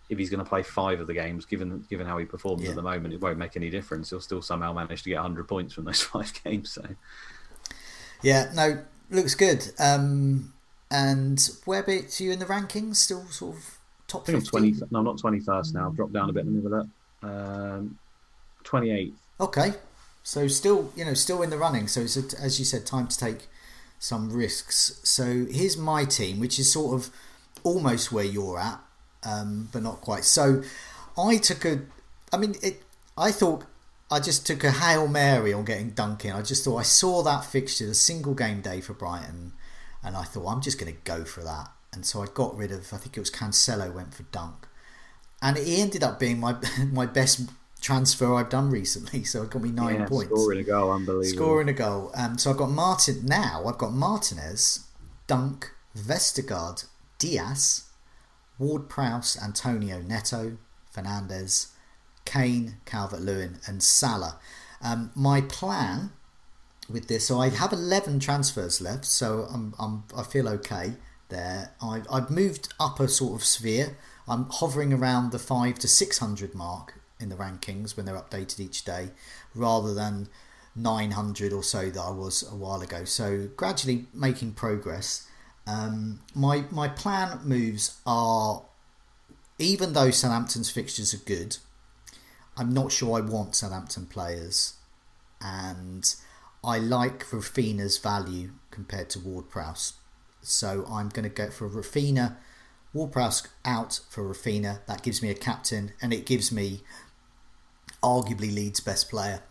[0.09, 2.71] if he's going to play five of the games, given given how he performs yeah.
[2.71, 4.11] at the moment, it won't make any difference.
[4.11, 6.73] He'll still somehow manage to get 100 points from those five games.
[6.73, 6.85] So,
[8.23, 9.71] yeah, no, looks good.
[9.79, 10.53] Um,
[10.91, 12.97] and where bit you in the rankings?
[12.97, 14.23] Still sort of top.
[14.29, 14.75] I think 20.
[14.91, 15.89] No, I'm not 21st now.
[15.89, 16.45] I've dropped down a bit.
[16.45, 16.89] Let me have a look.
[17.23, 17.99] Um,
[18.65, 19.13] 28th.
[19.41, 19.73] Okay,
[20.23, 21.87] so still, you know, still in the running.
[21.87, 23.49] So it's a, as you said, time to take
[24.01, 25.01] some risks.
[25.05, 27.11] So here's my team, which is sort of
[27.63, 28.81] almost where you're at
[29.25, 30.25] um, but not quite.
[30.25, 30.63] So
[31.17, 31.81] I took a,
[32.33, 32.83] I mean, it.
[33.17, 33.65] I thought
[34.11, 36.33] I just took a hail mary on getting Dunk in.
[36.33, 39.53] I just thought I saw that fixture, the single game day for Brighton,
[40.03, 41.71] and I thought I'm just going to go for that.
[41.93, 44.69] And so I got rid of, I think it was Cancelo went for Dunk,
[45.43, 46.57] and he ended up being my
[46.93, 49.25] my best transfer I've done recently.
[49.31, 50.33] So it got me nine yeah, points.
[50.33, 51.37] Scoring a goal, unbelievable.
[51.37, 52.11] Scoring a goal.
[52.15, 53.65] Um, so I've got Martin now.
[53.67, 54.87] I've got Martinez,
[55.27, 56.87] Dunk, Vestergaard,
[57.19, 57.91] Dias,
[58.59, 60.59] Ward Prowse, Antonio Neto,
[60.95, 61.69] Fernandes,
[62.25, 64.39] Kane, Calvert Lewin, and Salah.
[64.83, 66.11] Um, my plan
[66.89, 70.95] with this, so I have 11 transfers left, so I'm, I'm, I feel okay
[71.29, 71.75] there.
[71.81, 73.97] I, I've moved up a sort of sphere.
[74.27, 78.85] I'm hovering around the 5 to 600 mark in the rankings when they're updated each
[78.85, 79.11] day
[79.55, 80.29] rather than
[80.77, 83.05] 900 or so that I was a while ago.
[83.05, 85.27] So gradually making progress.
[85.67, 88.63] Um, my my plan moves are,
[89.59, 91.59] even though Southampton's fixtures are good,
[92.57, 94.75] I'm not sure I want Southampton players,
[95.41, 96.15] and
[96.65, 99.95] I like Raphinha's value compared to Ward Prowse.
[100.43, 102.37] So I'm going to go for Raphinha,
[102.95, 104.85] Ward Prowse out for Raphinha.
[104.87, 106.81] That gives me a captain, and it gives me
[108.03, 109.43] arguably Leeds' best player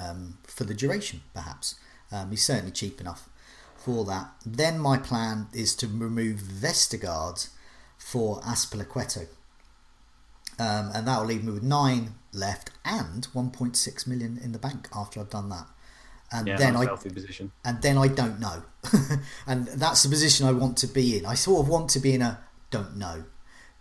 [0.00, 1.74] um, for the duration, perhaps.
[2.10, 3.28] Um, he's certainly cheap enough
[3.76, 4.30] for that.
[4.44, 7.48] Then my plan is to remove Vestergaard
[7.98, 9.26] for Azpilicueta.
[10.58, 14.88] Um, and that will leave me with nine left and 1.6 million in the bank
[14.94, 15.66] after I've done that.
[16.30, 17.52] And yeah, then I position.
[17.64, 18.64] and then I don't know,
[19.46, 21.24] and that's the position I want to be in.
[21.24, 23.24] I sort of want to be in a don't know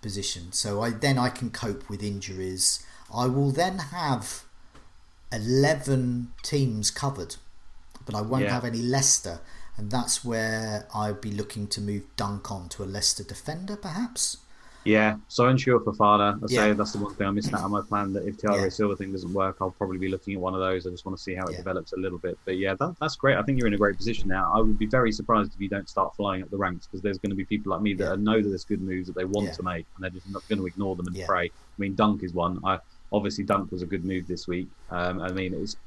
[0.02, 2.86] position, so I then I can cope with injuries.
[3.14, 4.44] I will then have
[5.32, 7.36] eleven teams covered,
[8.06, 8.54] but I won't yeah.
[8.54, 9.40] have any Leicester
[9.78, 14.38] and that's where I'd be looking to move Dunk on to a Leicester defender, perhaps.
[14.84, 16.42] Yeah, so unsure Fofana.
[16.42, 16.74] I say yeah.
[16.74, 18.14] that's the one thing I'm missing out on my plan.
[18.14, 18.70] That if Thiago yeah.
[18.70, 20.88] Silva thing doesn't work, I'll probably be looking at one of those.
[20.88, 21.58] I just want to see how it yeah.
[21.58, 22.38] develops a little bit.
[22.46, 23.36] But yeah, that, that's great.
[23.36, 24.50] I think you're in a great position now.
[24.56, 27.18] I would be very surprised if you don't start flying up the ranks because there's
[27.18, 29.54] going to be people like me that know that there's good moves that they want
[29.54, 31.48] to make and they're just not going to ignore them and pray.
[31.48, 32.62] I mean, Dunk is one.
[32.64, 32.80] I
[33.12, 34.68] obviously Dunk was a good move this week.
[34.90, 35.78] Um, I mean, it's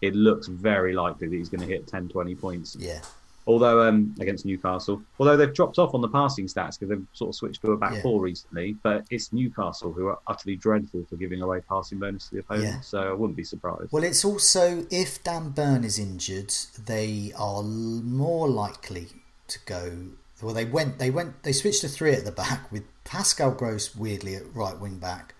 [0.00, 2.76] it looks very likely that he's going to hit 10, 20 points.
[2.78, 3.00] Yeah
[3.46, 7.30] although um, against Newcastle, although they've dropped off on the passing stats because they've sort
[7.30, 8.02] of switched to a back yeah.
[8.02, 8.74] four recently.
[8.82, 12.64] But it's Newcastle who are utterly dreadful for giving away passing bonus to the opponent,
[12.64, 12.80] yeah.
[12.80, 13.92] so I wouldn't be surprised.
[13.92, 16.52] Well, it's also if Dan Burn is injured,
[16.84, 19.08] they are more likely
[19.48, 20.08] to go.
[20.40, 23.94] Well, they went, they went, they switched to three at the back with Pascal Gross
[23.94, 25.34] weirdly at right wing back.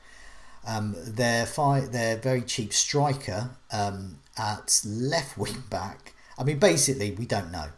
[0.67, 6.15] Um, their fi- their very cheap striker um, at left wing back.
[6.39, 7.69] I mean, basically, we don't know.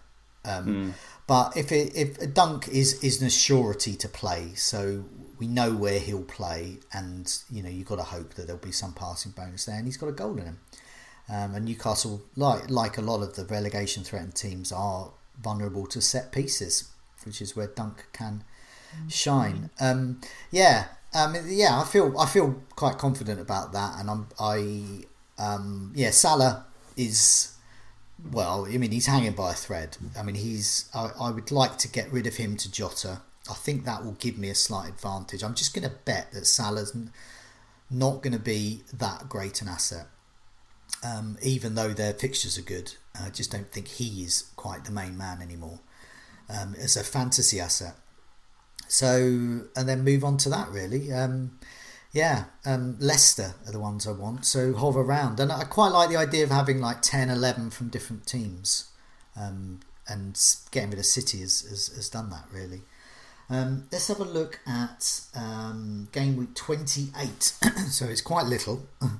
[0.44, 0.92] Um, mm.
[1.26, 5.04] But if it, if a dunk is is an surety to play, so
[5.38, 8.72] we know where he'll play, and you know you've got to hope that there'll be
[8.72, 10.58] some passing bonus there, and he's got a goal in him.
[11.28, 16.02] Um, and Newcastle, like like a lot of the relegation threatened teams, are vulnerable to
[16.02, 16.90] set pieces,
[17.24, 18.44] which is where Dunk can
[19.08, 19.70] shine.
[19.80, 20.20] Um,
[20.50, 25.05] yeah, um, yeah, I feel I feel quite confident about that, and I'm I
[25.38, 27.55] um, yeah Salah is
[28.33, 29.96] well, I mean, he's hanging by a thread.
[30.16, 30.88] I mean, he's.
[30.94, 33.20] I, I would like to get rid of him to Jota.
[33.50, 35.42] I think that will give me a slight advantage.
[35.42, 36.96] I'm just going to bet that Salah's
[37.90, 40.07] not going to be that great an asset,
[41.05, 42.94] um, even though their fixtures are good.
[43.20, 45.81] I just don't think he is quite the main man anymore
[46.48, 47.94] um, as a fantasy asset.
[48.88, 49.16] So,
[49.76, 51.12] and then move on to that really.
[51.12, 51.58] Um,
[52.12, 54.46] yeah, um, Leicester are the ones I want.
[54.46, 55.40] So hover around.
[55.40, 58.90] And I quite like the idea of having like 10, 11 from different teams.
[59.36, 62.82] Um, and getting rid of City has, has, has done that, really.
[63.50, 67.42] Um, let's have a look at um, game week 28.
[67.88, 68.86] so it's quite little.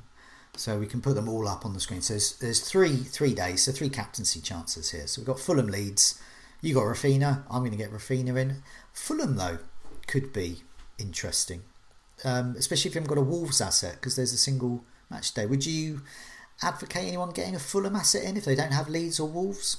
[0.57, 2.01] So we can put them all up on the screen.
[2.01, 5.09] So there's, there's three three days, so three captaincy chances here.
[5.09, 6.23] So we've got Fulham Leeds.
[6.61, 7.43] You got Raphinha.
[7.51, 8.63] I'm going to get Raphinha in.
[8.95, 9.59] Fulham though
[10.07, 10.63] could be
[10.99, 11.63] interesting,
[12.25, 15.45] um, especially if you haven't got a Wolves asset because there's a single match day.
[15.45, 16.01] Would you
[16.63, 19.79] advocate anyone getting a Fulham asset in if they don't have Leeds or Wolves?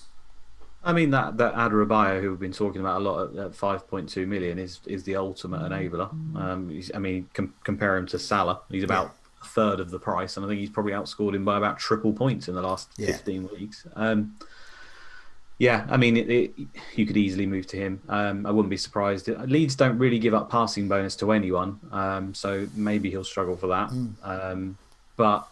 [0.84, 3.88] I mean that that Adarabioyo, who we've been talking about a lot at, at five
[3.88, 6.12] point two million, is is the ultimate enabler.
[6.38, 8.62] Um, I mean, com- compare him to Salah.
[8.70, 9.42] He's about yeah.
[9.42, 12.14] a third of the price, and I think he's probably outscored him by about triple
[12.14, 13.08] points in the last yeah.
[13.08, 13.88] fifteen weeks.
[13.96, 14.36] Um,
[15.58, 16.54] yeah, I mean, it, it,
[16.96, 18.02] you could easily move to him.
[18.10, 19.28] Um, I wouldn't be surprised.
[19.28, 23.68] Leeds don't really give up passing bonus to anyone, um, so maybe he'll struggle for
[23.68, 23.90] that.
[23.90, 24.76] Mm.
[25.16, 25.48] but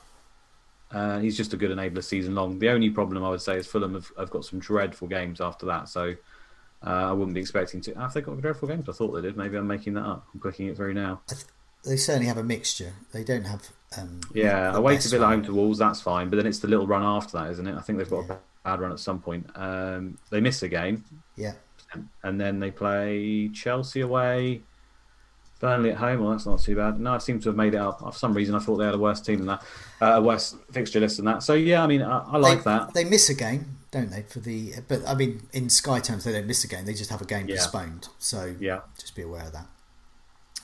[0.91, 2.59] uh, he's just a good enabler season long.
[2.59, 5.65] The only problem I would say is Fulham have, have got some dreadful games after
[5.65, 6.15] that, so
[6.85, 7.93] uh, I wouldn't be expecting to.
[7.95, 8.87] Have they got dreadful games?
[8.89, 9.37] I thought they did.
[9.37, 10.27] Maybe I'm making that up.
[10.33, 11.21] I'm clicking it through now.
[11.85, 12.93] They certainly have a mixture.
[13.11, 13.69] They don't have.
[13.97, 16.29] Um, yeah, away to Villa, home to Wolves, that's fine.
[16.29, 17.75] But then it's the little run after that, isn't it?
[17.75, 18.33] I think they've got yeah.
[18.33, 19.49] a bad run at some point.
[19.55, 21.03] Um, they miss a game.
[21.35, 21.53] Yeah.
[22.23, 24.61] And then they play Chelsea away.
[25.59, 26.99] Burnley at home, well, that's not too bad.
[26.99, 27.99] No, I seem to have made it up.
[27.99, 29.63] For some reason, I thought they had a worse team than that,
[30.01, 31.41] uh, a worse fixture list than that.
[31.41, 32.93] So yeah, I mean, I, I like they, that.
[32.93, 34.23] They miss a game, don't they?
[34.23, 36.83] For the, but I mean, in Sky terms, they don't miss a game.
[36.83, 37.55] They just have a game yeah.
[37.55, 38.09] postponed.
[38.19, 39.67] So yeah, just be aware of that.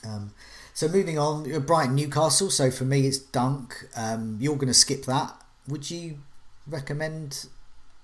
[0.04, 0.34] Um,
[0.74, 2.50] so moving on, Brighton Newcastle.
[2.50, 3.86] So for me, it's Dunk.
[3.96, 5.34] Um, you're going to skip that.
[5.66, 6.18] Would you
[6.66, 7.46] recommend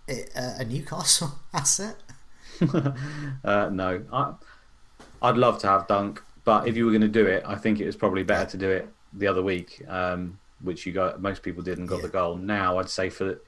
[0.08, 1.96] a Newcastle asset?
[3.44, 4.34] uh, no, I,
[5.22, 6.22] I'd love to have Dunk.
[6.44, 8.56] But if you were going to do it, I think it was probably better to
[8.56, 12.02] do it the other week, um, which you got most people did and got yeah.
[12.02, 12.36] the goal.
[12.36, 13.40] Now I'd say for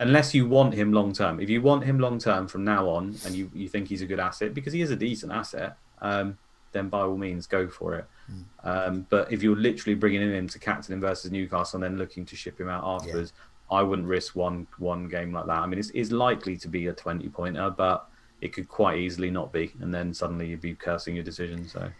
[0.00, 3.16] unless you want him long term, if you want him long term from now on,
[3.24, 6.38] and you, you think he's a good asset because he is a decent asset, um,
[6.72, 8.06] then by all means go for it.
[8.30, 8.44] Mm.
[8.64, 11.98] Um, but if you're literally bringing in him to captain him versus Newcastle and then
[11.98, 13.42] looking to ship him out afterwards, yeah.
[13.70, 15.58] I wouldn't risk one one game like that.
[15.58, 18.08] I mean, it's, it's likely to be a twenty pointer, but
[18.40, 21.68] it could quite easily not be, and then suddenly you'd be cursing your decision.
[21.68, 21.90] So.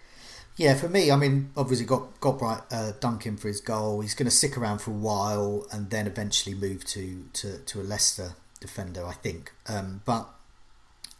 [0.56, 4.00] Yeah, for me, I mean, obviously got got Bright uh, Duncan for his goal.
[4.00, 7.80] He's going to stick around for a while and then eventually move to to, to
[7.80, 9.52] a Leicester defender, I think.
[9.68, 10.28] Um, but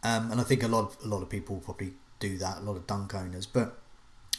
[0.03, 2.59] um, and I think a lot of a lot of people probably do that.
[2.59, 3.77] A lot of Dunk owners, but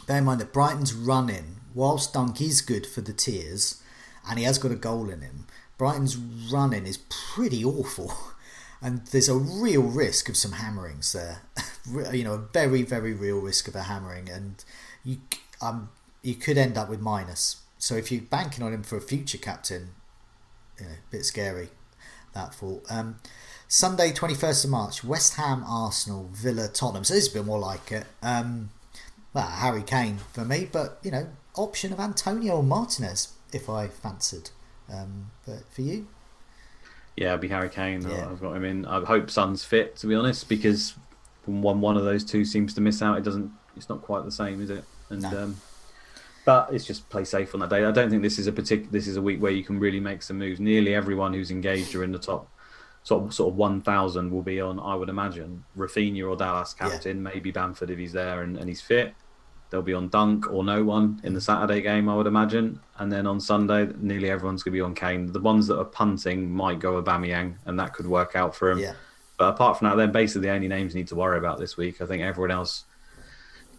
[0.07, 3.81] bear in mind that Brighton's running, whilst Dunk is good for the tiers,
[4.29, 5.47] and he has got a goal in him.
[5.79, 8.12] Brighton's running is pretty awful.
[8.83, 11.43] and there's a real risk of some hammerings there.
[12.12, 14.64] you know, a very, very real risk of a hammering, and
[15.05, 15.19] you
[15.62, 15.88] um
[16.23, 17.62] you could end up with minus.
[17.79, 19.91] So if you're banking on him for a future captain,
[20.79, 21.69] you know, a bit scary
[22.35, 22.85] that thought.
[22.91, 23.17] Um,
[23.67, 27.05] Sunday, 21st of March, West Ham, Arsenal, Villa, Tottenham.
[27.05, 28.07] So this is a bit more like it.
[28.23, 28.71] Um,
[29.35, 34.51] well, Harry Kane for me, but you know, option of Antonio Martinez if I fancied.
[34.92, 36.07] Um, but for you,
[37.16, 38.03] yeah, it'd be Harry Kane.
[38.03, 38.29] Yeah.
[38.31, 38.87] I've got him in.
[38.87, 40.94] I hope Son's fit, to be honest, because
[41.44, 43.51] when one one of those two seems to miss out, it doesn't.
[43.77, 44.85] It's not quite the same, is it?
[45.11, 45.44] And no.
[45.44, 45.57] um,
[46.44, 47.85] but it's just play safe on that day.
[47.85, 48.90] I don't think this is a particular.
[48.90, 50.61] This is a week where you can really make some moves.
[50.61, 52.48] Nearly everyone who's engaged or in the top
[53.03, 54.79] sort of sort of one thousand will be on.
[54.79, 57.22] I would imagine Raphinha or Dallas captain, yeah.
[57.22, 59.14] maybe Bamford if he's there and, and he's fit.
[59.70, 62.81] They'll be on Dunk or no one in the Saturday game, I would imagine.
[62.98, 65.31] And then on Sunday, nearly everyone's going to be on Kane.
[65.31, 68.78] The ones that are punting might go Aubameyang, and that could work out for him.
[68.78, 68.94] Yeah.
[69.37, 71.76] But apart from that, they're basically the only names you need to worry about this
[71.76, 72.00] week.
[72.00, 72.85] I think everyone else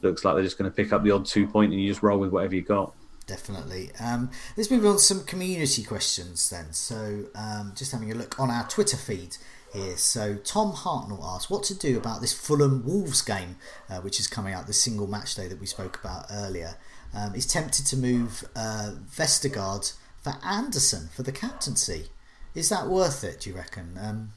[0.02, 2.04] looks like they're just going to pick up the odd two point and you just
[2.04, 2.94] roll with whatever you got.
[3.26, 3.92] Definitely.
[4.00, 6.74] Um, let's move on to some community questions then.
[6.74, 9.38] So, um, just having a look on our Twitter feed
[9.74, 9.98] here.
[9.98, 13.58] So, Tom Hartnell asks what to do about this Fulham Wolves game,
[13.90, 16.76] uh, which is coming out, the single match day that we spoke about earlier.
[17.14, 22.08] Um, he's tempted to move uh, Vestergaard for Andersen for the captaincy.
[22.56, 23.98] Is that worth it, do you reckon?
[24.00, 24.30] Um,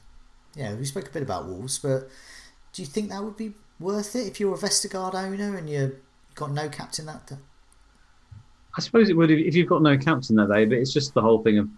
[0.55, 2.09] yeah, we spoke a bit about Wolves, but
[2.71, 5.95] do you think that would be worth it if you're a Vestergaard owner and you've
[6.35, 7.37] got no captain that day?
[8.75, 11.21] I suppose it would if you've got no captain that day, but it's just the
[11.21, 11.69] whole thing of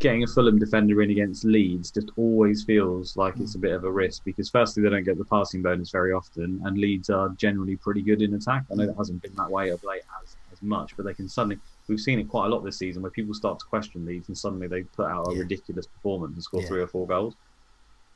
[0.00, 3.84] getting a Fulham defender in against Leeds just always feels like it's a bit of
[3.84, 7.28] a risk because firstly they don't get the passing bonus very often and Leeds are
[7.30, 8.64] generally pretty good in attack.
[8.72, 11.28] I know that hasn't been that way of late as, as much, but they can
[11.28, 14.28] suddenly we've seen it quite a lot this season where people start to question Leeds
[14.28, 15.40] and suddenly they put out a yeah.
[15.40, 16.68] ridiculous performance and score yeah.
[16.68, 17.34] three or four goals.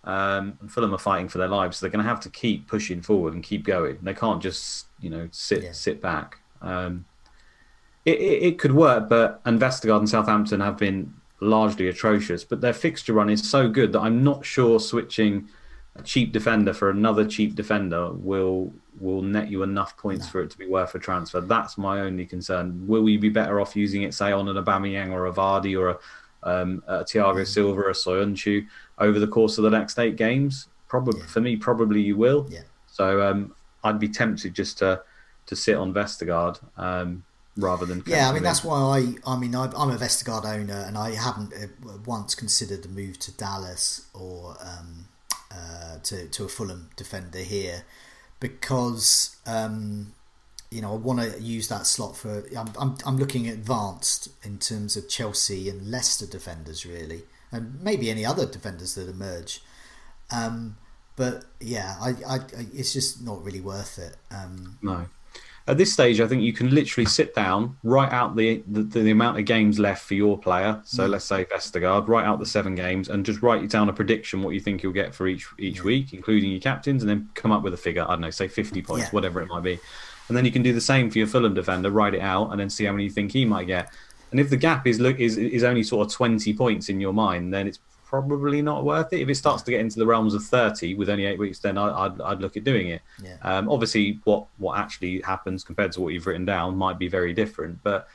[0.05, 2.67] Um, and Fulham are fighting for their lives, so they're going to have to keep
[2.67, 3.99] pushing forward and keep going.
[4.03, 5.73] They can't just you know sit yeah.
[5.73, 6.41] sit back.
[6.63, 7.05] Um,
[8.05, 12.45] it, it, it, could work, but and Vestergaard and Southampton have been largely atrocious.
[12.45, 15.49] But their fixture run is so good that I'm not sure switching
[15.97, 20.31] a cheap defender for another cheap defender will will net you enough points no.
[20.31, 21.41] for it to be worth a transfer.
[21.41, 22.87] That's my only concern.
[22.87, 25.91] Will you be better off using it, say, on an Aubameyang or a Vardy or
[25.91, 25.99] a
[26.45, 28.67] um, a Thiago Silva, or a Soyuncu
[28.99, 30.69] over the course of the next eight games?
[30.89, 31.27] Probably Yeah.
[31.27, 32.47] for me, probably you will.
[32.51, 32.61] Yeah.
[32.87, 35.03] So um, I'd be tempted just to
[35.47, 37.25] to sit on Vestergaard um,
[37.57, 39.33] rather than Yeah, I mean that's why I.
[39.33, 43.19] I mean I, I'm a Vestergaard owner, and I haven't uh, once considered a move
[43.21, 45.07] to Dallas or um,
[45.51, 47.85] uh, to to a Fulham defender here
[48.41, 50.13] because um,
[50.71, 52.45] you know I want to use that slot for.
[52.57, 58.11] I'm, I'm I'm looking advanced in terms of Chelsea and Leicester defenders really, and maybe
[58.11, 59.63] any other defenders that emerge.
[60.31, 60.77] Um,
[61.17, 64.17] but yeah, I, I, I it's just not really worth it.
[64.31, 65.07] Um, No.
[65.67, 69.11] At this stage, I think you can literally sit down, write out the the, the
[69.11, 70.81] amount of games left for your player.
[70.85, 71.11] So mm.
[71.11, 74.53] let's say Vestergaard, write out the seven games, and just write down a prediction what
[74.53, 77.63] you think you'll get for each each week, including your captains, and then come up
[77.63, 78.03] with a figure.
[78.03, 79.11] I don't know, say fifty points, Yeah.
[79.11, 79.79] whatever it might be,
[80.29, 81.91] and then you can do the same for your Fulham defender.
[81.91, 83.91] Write it out, and then see how many you think he might get.
[84.33, 87.15] And if the gap is look is is only sort of twenty points in your
[87.15, 87.79] mind, then it's
[88.23, 89.21] probably not worth it.
[89.21, 91.79] If it starts to get into the realms of thirty with only eight weeks, then
[91.79, 93.03] I, I'd I'd look at doing it.
[93.23, 93.37] Yeah.
[93.43, 97.33] Um, obviously, what what actually happens compared to what you've written down might be very
[97.33, 98.09] different, but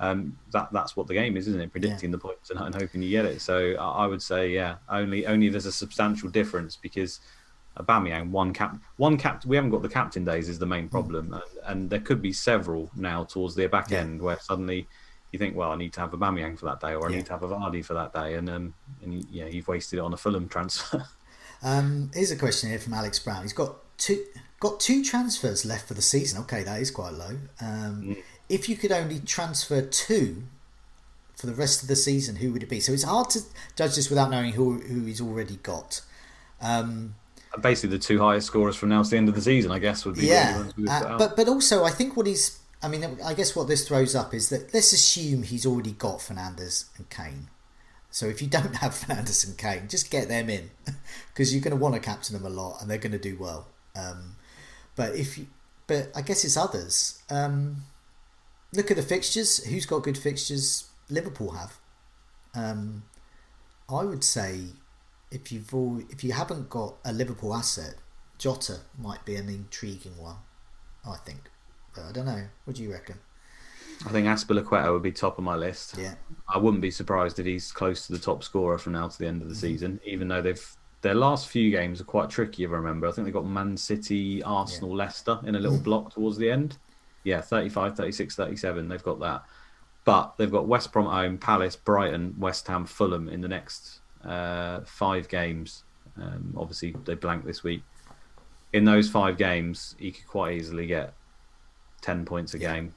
[0.00, 1.70] um, that that's what the game is, isn't it?
[1.70, 3.40] Predicting the points and, and hoping you get it.
[3.40, 7.20] So I, I would say, yeah, only only if there's a substantial difference because
[7.78, 11.32] Aubameyang one cap one cap we haven't got the captain days is the main problem,
[11.32, 14.00] and, and there could be several now towards the back Yeah.
[14.00, 14.86] end where suddenly
[15.34, 17.16] you think, well, I need to have a Aubameyang for that day, or I Yeah.
[17.18, 19.98] need to have a Vardy for that day, and um, and you, yeah, you've wasted
[19.98, 21.04] it on a Fulham transfer.
[21.62, 23.40] Um, here's a question here from Alex Brown.
[23.40, 24.22] He's got two
[24.60, 26.38] got two transfers left for the season.
[26.42, 27.38] Okay, that is quite low.
[27.58, 28.16] Um,
[28.50, 30.42] If you could only transfer two
[31.36, 32.80] for the rest of the season, who would it be?
[32.80, 33.40] So it's hard to
[33.76, 36.02] judge this without knowing who who he's already got.
[36.60, 37.14] Um,
[37.62, 40.04] Basically, the two highest scorers from now to the end of the season, I guess,
[40.04, 42.26] would be yeah, only ones we would put uh, but but also I think what
[42.26, 42.58] he's.
[42.84, 46.18] I mean, I guess what this throws up is that let's assume he's already got
[46.18, 47.48] Fernandes and Kane.
[48.10, 50.70] So if you don't have Fernandes and Kane, just get them in
[51.28, 53.38] because you're going to want to captain them a lot and they're going to do
[53.40, 53.68] well.
[53.96, 54.36] Um,
[54.96, 55.46] but if you,
[55.86, 57.22] but I guess it's others.
[57.30, 57.84] Um,
[58.74, 59.64] look at the fixtures.
[59.64, 60.90] Who's got good fixtures?
[61.08, 61.78] Liverpool have.
[62.54, 63.04] Um,
[63.88, 64.60] I would say
[65.30, 67.94] if you've all, if you haven't got a Liverpool asset,
[68.38, 70.36] Jota might be an intriguing one.
[71.06, 71.50] I think,
[71.94, 72.42] but I don't know.
[72.64, 73.16] What do you reckon?
[74.06, 75.96] I think Azpilicueta would be top of my list.
[75.98, 76.14] Yeah,
[76.52, 79.26] I wouldn't be surprised if he's close to the top scorer from now to the
[79.26, 82.64] end of the season, even though they've their last few games are quite tricky.
[82.64, 86.14] If I remember, I think they got Man City, Arsenal, Leicester in a little block
[86.14, 86.78] towards the end.
[87.24, 88.88] Yeah, 35, 36, 37.
[88.88, 89.44] They've got that,
[90.04, 94.80] but they've got West Brom home, Palace, Brighton, West Ham, Fulham in the next uh,
[94.86, 95.84] five games.
[96.16, 97.82] Um, obviously, they blank this week.
[98.72, 101.12] In those five games, he could quite easily get
[102.04, 102.94] ten points a game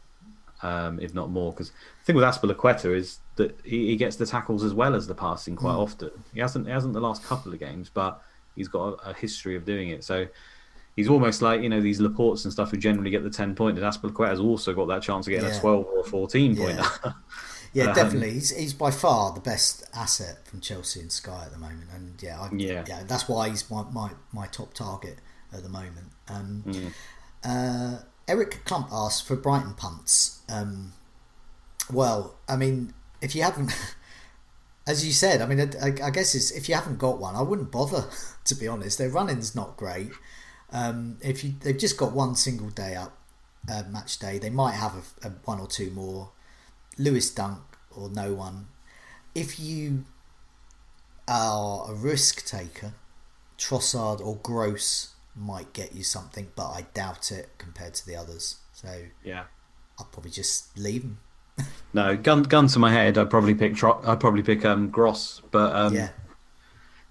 [0.62, 1.52] um, if not more.
[1.52, 5.08] Because the thing with Azpilicueta is that he, he gets the tackles as well as
[5.08, 6.12] the passing quite often.
[6.34, 8.22] He hasn't he hasn't the last couple of games, but
[8.56, 10.04] he's got a, a history of doing it.
[10.04, 10.28] So
[10.96, 13.78] he's almost like you know these Laportes and stuff who generally get the ten point.
[13.78, 15.58] And has also got that chance of getting Yeah.
[15.58, 16.78] a twelve or a fourteen point.
[16.80, 17.12] Yeah.
[17.74, 18.32] yeah, Um, definitely.
[18.32, 22.22] He's, he's by far the best asset from Chelsea and Sky at the moment, and
[22.22, 22.84] yeah, I, Yeah.
[22.88, 25.18] yeah, that's why he's my, my, my top target
[25.54, 26.08] at the moment.
[26.30, 26.92] Um, Mm.
[27.44, 30.42] uh, Eric Clump asked for Brighton punts.
[30.50, 30.94] Um,
[31.92, 33.74] well, I mean, if you haven't,
[34.88, 37.72] as you said, I mean, I, I guess if you haven't got one, I wouldn't
[37.72, 38.06] bother.
[38.48, 40.12] To be honest, their running's not great.
[40.72, 43.18] Um, if you they've just got one single day up,
[43.70, 46.30] uh, match day, they might have a, a one or two more.
[46.98, 47.60] Lewis Dunk
[47.92, 48.68] or no one.
[49.36, 50.06] If you
[51.28, 52.94] are a risk taker,
[53.58, 58.58] Trossard or Gross might get you something, but I doubt it compared to the others.
[58.74, 59.44] So yeah.
[60.00, 61.20] I'll probably just leave them.
[61.94, 65.42] No, gun gun to my head, I'd probably pick Tro- I'd probably pick um, Gross,
[65.50, 66.10] but um, yeah,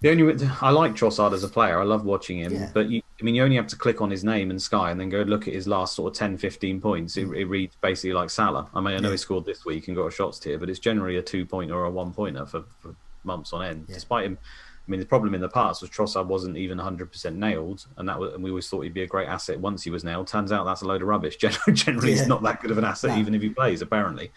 [0.00, 1.80] The only I like Trossard as a player.
[1.80, 2.52] I love watching him.
[2.54, 2.70] Yeah.
[2.72, 5.00] But you, I mean, you only have to click on his name in Sky and
[5.00, 7.16] then go look at his last sort of 10, 15 points.
[7.16, 8.68] It, it reads basically like Salah.
[8.74, 9.04] I mean, I know Mm.
[9.04, 9.10] Yeah.
[9.12, 11.74] he scored this week and got a shots tier, but it's generally a two pointer
[11.74, 13.86] or a one pointer for, for months on end.
[13.88, 13.94] Yeah.
[13.94, 14.38] Despite him,
[14.86, 18.20] I mean, the problem in the past was Trossard wasn't even 100% nailed, and that
[18.20, 20.28] was, and we always thought he'd be a great asset once he was nailed.
[20.28, 21.36] Turns out that's a load of rubbish.
[21.38, 22.18] Generally, generally Yeah.
[22.18, 23.18] he's not that good of an asset, No.
[23.18, 24.30] even if he plays, apparently.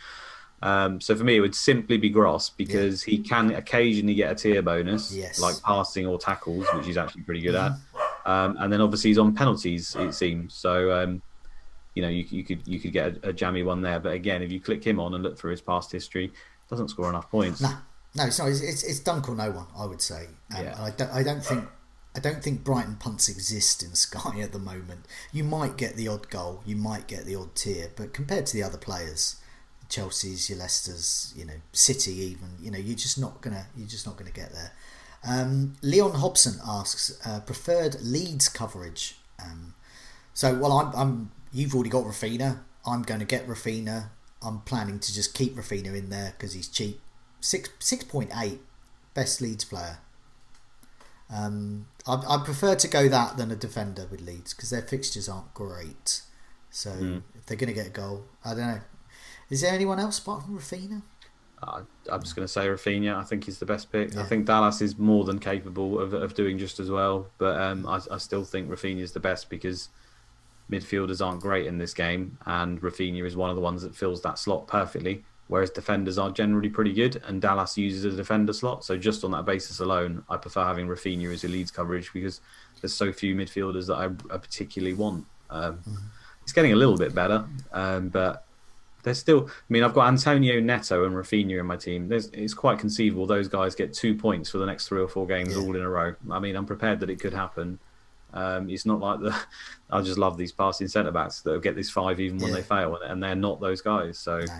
[0.62, 4.36] Um, so for me, it would simply be Gross because he can occasionally get a
[4.36, 5.40] tier bonus, Yes.
[5.40, 7.74] like passing or tackles, which he's actually pretty good at.
[8.26, 10.54] Um, and then obviously he's on penalties, it seems.
[10.56, 11.22] So um,
[11.96, 14.00] you know, you, you could you could get a, a jammy one there.
[14.00, 16.32] But again, if you click him on and look through his past history,
[16.70, 17.62] doesn't score enough points.
[17.62, 17.70] no,
[18.16, 18.50] no, it's not.
[18.50, 19.68] It's, it's, it's dunk or no one.
[19.78, 20.28] I would say.
[20.56, 20.76] Um, Yeah.
[20.80, 21.12] I don't.
[21.12, 21.66] I don't think.
[22.16, 25.06] I don't think Brighton punts exist in Sky at the moment.
[25.32, 28.54] You might get the odd goal, you might get the odd tier, but compared to
[28.54, 29.36] the other players,
[29.90, 32.50] Chelsea's, your Leicester's, you know, City even.
[32.60, 34.72] You know, you're just not gonna you're just not gonna get there.
[35.28, 39.18] Um, Leon Hobson asks uh, preferred Leeds coverage.
[39.44, 39.76] Um,
[40.34, 42.60] so, well, I'm, I'm you've already got Raphinha.
[42.86, 44.10] I'm going to get Raphinha.
[44.42, 47.02] I'm planning to just keep Raphinha in there because he's cheap.
[47.42, 48.60] Six six point eight,
[49.14, 50.00] best Leeds player.
[51.32, 55.30] Um, I, I prefer to go that than a defender with Leeds because their fixtures
[55.30, 56.22] aren't great.
[56.72, 57.22] So mm.
[57.36, 58.82] if they're going to get a goal, I don't know.
[59.50, 61.02] Is there anyone else apart from Raphinha?
[61.62, 63.16] Uh, I'm just going to say Raphinha.
[63.16, 64.14] I think he's the best pick.
[64.14, 64.22] Yeah.
[64.22, 67.86] I think Dallas is more than capable of, of doing just as well, but um,
[67.86, 69.90] I, I, still think Raphinha is the best because
[70.72, 74.22] midfielders aren't great in this game, and Raphinha is one of the ones that fills
[74.22, 75.26] that slot perfectly.
[75.50, 78.86] Whereas defenders are generally pretty good, and Dallas uses a defender slot.
[78.86, 82.40] So just on that basis alone, I prefer having Raphinha as a Leeds coverage because
[82.80, 85.26] there's so few midfielders that I, I particularly want.
[85.50, 85.96] Um, mm-hmm.
[86.44, 88.46] It's getting a little bit better, um, but
[89.02, 89.48] there's still.
[89.48, 92.10] I mean, I've got Antonio Neto and Raphinha in my team.
[92.10, 95.26] There's, it's quite conceivable those guys get two points for the next three or four
[95.26, 95.64] games yeah.
[95.64, 96.14] all in a row.
[96.30, 97.80] I mean, I'm prepared that it could happen.
[98.36, 99.36] Um, it's not like the.
[99.90, 102.58] I just love these passing centre backs that get this five even when yeah.
[102.58, 104.20] they fail, and they're not those guys.
[104.20, 104.42] So.
[104.42, 104.54] No.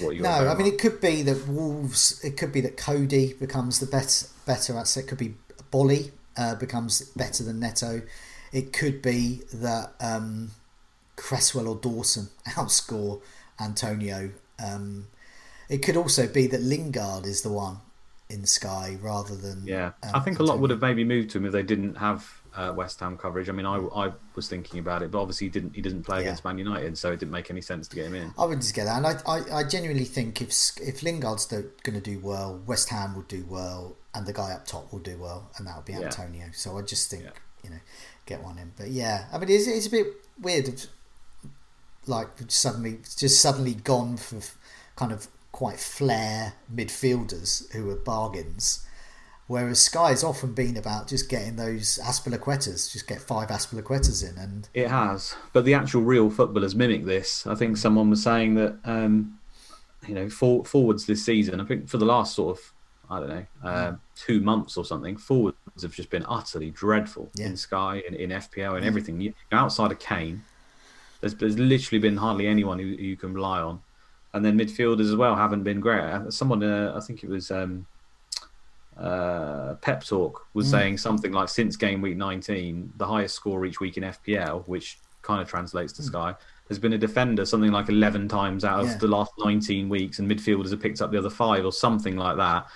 [0.00, 2.22] No, I mean it could be that Wolves.
[2.24, 5.06] It could be that Coady becomes the better better at it.
[5.06, 5.34] Could be
[5.72, 8.02] Boly uh, becomes better than Neto.
[8.52, 10.50] It could be that um,
[11.16, 13.20] Cresswell or Dawson outscore
[13.60, 14.32] Antonio.
[14.62, 15.06] Um,
[15.68, 17.78] it could also be that Lingard is the one
[18.28, 19.62] in Sky rather than.
[19.66, 20.42] Yeah, um, I think Antonio.
[20.42, 23.16] a lot would have maybe moved to him if they didn't have uh, West Ham
[23.16, 23.48] coverage.
[23.48, 25.74] I mean, I, I was thinking about it, but obviously he didn't.
[25.74, 26.22] He doesn't play yeah.
[26.22, 28.34] against Man United, so it didn't make any sense to get him in.
[28.38, 30.50] I would just get that, and I, I, I genuinely think if
[30.80, 34.66] if Lingard's going to do well, West Ham will do well, and the guy up
[34.66, 36.46] top will do well, and that will be Antonio.
[36.52, 37.30] So I just think yeah.
[37.64, 37.80] you know
[38.26, 38.72] get one in.
[38.76, 40.06] But yeah, I mean, it's, it's a bit
[40.40, 40.86] weird,
[42.06, 44.40] like suddenly just suddenly gone for
[44.96, 48.86] kind of quite flair midfielders who are bargains
[49.52, 54.66] Whereas Sky's often been about just getting those Azpilicuetas, just get five Azpilicuetas in, and
[54.72, 55.34] it has.
[55.52, 57.46] But the actual real footballers mimic this.
[57.46, 59.38] I think someone was saying that um,
[60.08, 61.60] you know for, forwards this season.
[61.60, 62.72] I think for the last sort of
[63.10, 67.48] I don't know uh, two months or something, forwards have just been utterly dreadful yeah.
[67.48, 69.20] in Sky and in, in FPL and everything.
[69.20, 70.44] You, outside of Kane,
[71.20, 73.82] there's, there's literally been hardly anyone who, who you can rely on.
[74.32, 76.32] And then midfielders as well haven't been great.
[76.32, 77.50] Someone, uh, I think it was.
[77.50, 77.86] Um,
[78.96, 80.70] uh, Pep Talk was mm.
[80.70, 84.98] saying something like since game week 19, the highest score each week in FPL, which
[85.22, 86.06] kind of translates to mm.
[86.06, 86.34] Sky,
[86.68, 88.96] has been a defender something like 11 times out of yeah.
[88.98, 92.36] the last 19 weeks, and midfielders have picked up the other five or something like
[92.36, 92.66] that.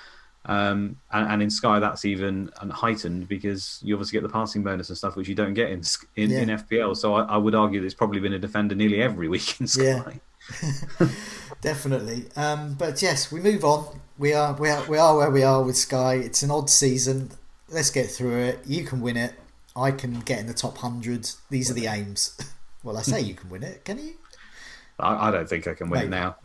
[0.48, 4.90] Um, and, and, in Sky, that's even heightened because you obviously get the passing bonus
[4.90, 5.82] and stuff, which you don't get in
[6.14, 6.40] in, yeah.
[6.40, 6.96] in FPL.
[6.96, 9.82] So I, I, would argue there's probably been a defender nearly every week in Sky.
[9.82, 10.12] Yeah.
[11.60, 12.26] Definitely.
[12.36, 15.62] Um, but yes, we move on we are we are we are where we are
[15.62, 16.14] with Sky.
[16.14, 17.30] It's an odd season.
[17.68, 18.60] Let's get through it.
[18.66, 19.34] You can win it.
[19.74, 21.28] I can get in the top hundred.
[21.50, 22.36] These are the aims.
[22.82, 23.84] well, I say you can win it.
[23.84, 24.14] Can you?
[24.98, 26.16] I, I don't think I can win Maybe.
[26.16, 26.36] it now.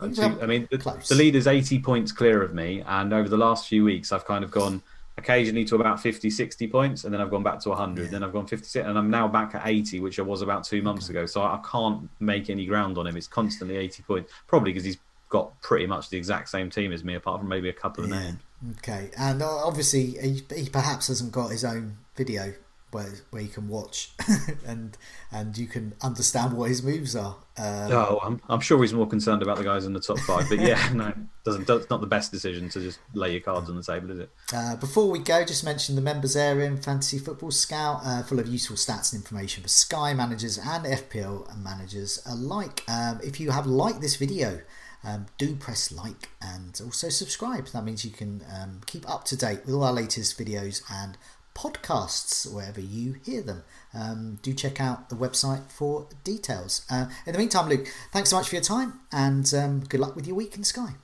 [0.42, 3.66] I mean, the, the lead is 80 points clear of me, and over the last
[3.66, 4.82] few weeks, I've kind of gone
[5.18, 8.04] occasionally to about 50, 60 points, and then I've gone back to 100.
[8.04, 8.10] Yeah.
[8.10, 10.82] Then I've gone 56, and I'm now back at 80, which I was about two
[10.82, 11.18] months okay.
[11.18, 11.26] ago.
[11.26, 13.16] So I can't make any ground on him.
[13.16, 14.98] It's constantly 80 points, probably because he's
[15.28, 18.10] got pretty much the exact same team as me, apart from maybe a couple of
[18.10, 18.20] yeah.
[18.20, 18.38] names.
[18.78, 22.54] Okay, and uh, obviously he, he, perhaps hasn't got his own video
[22.92, 24.12] where where you can watch
[24.66, 24.96] and
[25.30, 27.36] and you can understand what his moves are.
[27.58, 30.48] Um, oh, I'm, I'm sure he's more concerned about the guys in the top five,
[30.48, 31.12] but yeah, no,
[31.44, 31.68] doesn't.
[31.68, 34.30] It's not the best decision to just lay your cards on the table, is it?
[34.54, 38.38] Uh, before we go, just mention the members area in Fantasy Football Scout, uh, full
[38.38, 42.84] of useful stats and information for Sky managers and FPL managers alike.
[42.88, 44.60] Um, if you have liked this video
[45.04, 47.66] um, do press like and also subscribe.
[47.68, 51.16] That means you can um, keep up to date with all our latest videos and
[51.54, 53.62] podcasts wherever you hear them.
[53.94, 56.84] Um, do check out the website for details.
[56.90, 60.16] Uh, in the meantime, Luke, thanks so much for your time and um, good luck
[60.16, 60.94] with your week in Sky.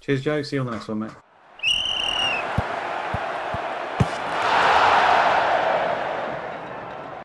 [0.00, 0.42] Cheers, Joe.
[0.42, 1.12] See you on the next one, mate.